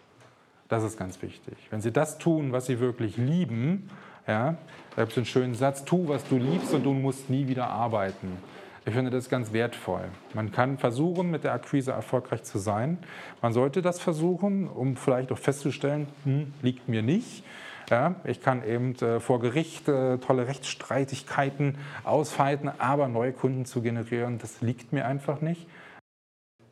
Das 0.69 0.83
ist 0.83 0.99
ganz 0.99 1.21
wichtig. 1.21 1.55
Wenn 1.71 1.83
Sie 1.83 1.93
das 1.93 2.19
tun, 2.19 2.53
was 2.53 2.67
Sie 2.67 2.81
wirklich 2.81 3.17
lieben, 3.17 3.91
ja, 4.27 4.57
da 4.97 5.03
gibt 5.03 5.13
es 5.13 5.19
einen 5.19 5.27
schönen 5.27 5.55
Satz, 5.55 5.85
tu, 5.85 6.09
was 6.09 6.25
du 6.25 6.39
liebst 6.39 6.73
und 6.73 6.85
du 6.85 6.93
musst 6.93 7.29
nie 7.29 7.47
wieder 7.47 7.69
arbeiten. 7.69 8.39
Ich 8.87 8.93
finde 8.93 9.11
das 9.11 9.31
ganz 9.31 9.53
wertvoll. 9.53 10.03
Man 10.35 10.53
kann 10.53 10.77
versuchen, 10.77 11.31
mit 11.31 11.43
der 11.43 11.55
Akquise 11.55 11.93
erfolgreich 11.93 12.43
zu 12.43 12.59
sein. 12.59 12.99
Man 13.41 13.55
sollte 13.55 13.81
das 13.81 13.99
versuchen, 13.99 14.69
um 14.69 14.97
vielleicht 14.97 15.33
auch 15.33 15.39
festzustellen, 15.39 16.07
hm, 16.25 16.53
liegt 16.61 16.89
mir 16.89 17.03
nicht. 17.03 17.45
Ja, 17.91 18.17
ich 18.25 18.41
kann 18.41 18.67
eben 18.67 18.95
äh, 18.97 19.21
vor 19.21 19.41
Gericht 19.41 19.89
äh, 19.89 20.19
tolle 20.19 20.49
Rechtsstreitigkeiten 20.49 21.79
ausfeiten, 22.03 22.71
aber 22.79 23.09
neue 23.09 23.33
Kunden 23.33 23.67
zu 23.67 23.83
generieren, 23.83 24.39
das 24.39 24.61
liegt 24.63 24.93
mir 24.93 25.07
einfach 25.07 25.41
nicht 25.41 25.67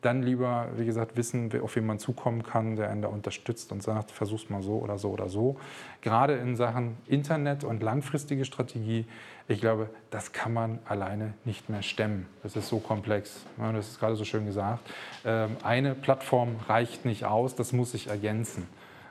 dann 0.03 0.21
lieber, 0.21 0.67
wie 0.75 0.85
gesagt, 0.85 1.17
wissen, 1.17 1.51
auf 1.61 1.75
wen 1.75 1.85
man 1.85 1.99
zukommen 1.99 2.43
kann, 2.43 2.75
der 2.75 2.89
einen 2.89 3.01
da 3.01 3.07
unterstützt 3.07 3.71
und 3.71 3.81
sagt, 3.81 4.11
versuch's 4.11 4.49
mal 4.49 4.61
so 4.61 4.77
oder 4.77 4.97
so 4.97 5.09
oder 5.09 5.29
so. 5.29 5.57
Gerade 6.01 6.33
in 6.35 6.55
Sachen 6.55 6.97
Internet 7.07 7.63
und 7.63 7.81
langfristige 7.81 8.45
Strategie, 8.45 9.05
ich 9.47 9.61
glaube, 9.61 9.89
das 10.09 10.31
kann 10.31 10.53
man 10.53 10.79
alleine 10.85 11.33
nicht 11.45 11.69
mehr 11.69 11.81
stemmen. 11.81 12.27
Das 12.43 12.55
ist 12.55 12.67
so 12.67 12.79
komplex. 12.79 13.45
Das 13.57 13.87
ist 13.87 13.99
gerade 13.99 14.15
so 14.15 14.25
schön 14.25 14.45
gesagt. 14.45 14.89
Ähm, 15.25 15.57
eine 15.63 15.95
Plattform 15.95 16.57
reicht 16.67 17.05
nicht 17.05 17.25
aus, 17.25 17.55
das 17.55 17.73
muss 17.73 17.91
sich 17.91 18.07
ergänzen. 18.07 18.67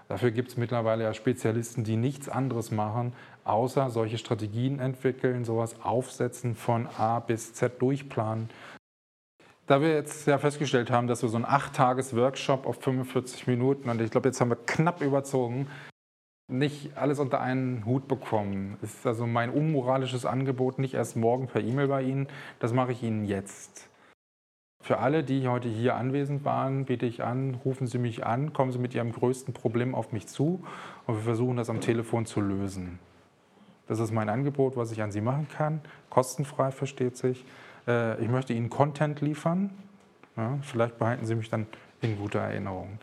Dafür 0.08 0.30
gibt 0.30 0.50
es 0.50 0.56
mittlerweile 0.56 1.04
ja 1.04 1.14
Spezialisten, 1.14 1.84
die 1.84 1.96
nichts 1.96 2.28
anderes 2.28 2.70
machen, 2.70 3.14
außer 3.44 3.88
solche 3.88 4.18
Strategien 4.18 4.78
entwickeln, 4.78 5.44
sowas 5.44 5.76
aufsetzen, 5.82 6.54
von 6.54 6.86
A 6.98 7.20
bis 7.20 7.54
Z 7.54 7.80
durchplanen 7.80 8.50
da 9.72 9.80
wir 9.80 9.94
jetzt 9.94 10.26
ja 10.26 10.36
festgestellt 10.36 10.90
haben, 10.90 11.06
dass 11.06 11.22
wir 11.22 11.30
so 11.30 11.36
einen 11.36 11.46
8-Tages-Workshop 11.46 12.66
auf 12.66 12.82
45 12.82 13.46
Minuten 13.46 13.88
und 13.88 14.02
ich 14.02 14.10
glaube, 14.10 14.28
jetzt 14.28 14.38
haben 14.38 14.50
wir 14.50 14.58
knapp 14.66 15.00
überzogen, 15.00 15.66
nicht 16.46 16.98
alles 16.98 17.18
unter 17.18 17.40
einen 17.40 17.86
Hut 17.86 18.06
bekommen. 18.06 18.76
Ist 18.82 19.06
also 19.06 19.26
mein 19.26 19.48
unmoralisches 19.48 20.26
Angebot, 20.26 20.78
nicht 20.78 20.92
erst 20.92 21.16
morgen 21.16 21.46
per 21.46 21.62
E-Mail 21.62 21.88
bei 21.88 22.02
Ihnen, 22.02 22.28
das 22.58 22.74
mache 22.74 22.92
ich 22.92 23.02
Ihnen 23.02 23.24
jetzt. 23.24 23.88
Für 24.82 24.98
alle, 24.98 25.24
die 25.24 25.48
heute 25.48 25.70
hier 25.70 25.94
anwesend 25.96 26.44
waren, 26.44 26.84
biete 26.84 27.06
ich 27.06 27.24
an, 27.24 27.54
rufen 27.64 27.86
Sie 27.86 27.96
mich 27.96 28.26
an, 28.26 28.52
kommen 28.52 28.72
Sie 28.72 28.78
mit 28.78 28.94
Ihrem 28.94 29.12
größten 29.12 29.54
Problem 29.54 29.94
auf 29.94 30.12
mich 30.12 30.26
zu 30.26 30.62
und 31.06 31.14
wir 31.14 31.22
versuchen 31.22 31.56
das 31.56 31.70
am 31.70 31.80
Telefon 31.80 32.26
zu 32.26 32.42
lösen. 32.42 32.98
Das 33.88 34.00
ist 34.00 34.12
mein 34.12 34.28
Angebot, 34.28 34.76
was 34.76 34.92
ich 34.92 35.00
an 35.00 35.12
Sie 35.12 35.22
machen 35.22 35.48
kann, 35.48 35.80
kostenfrei 36.10 36.72
versteht 36.72 37.16
sich. 37.16 37.46
Äh, 37.86 38.22
ich 38.22 38.28
möchte 38.28 38.52
Ihnen 38.52 38.70
Content 38.70 39.20
liefern. 39.20 39.70
Ja, 40.36 40.58
vielleicht 40.62 40.98
behalten 40.98 41.26
Sie 41.26 41.34
mich 41.34 41.50
dann 41.50 41.66
in 42.00 42.18
guter 42.18 42.40
Erinnerung. 42.40 42.98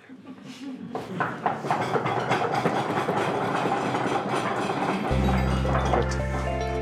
Gut. 5.94 6.18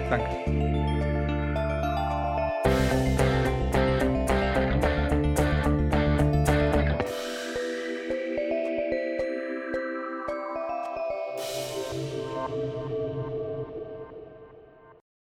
Danke. 0.09 0.36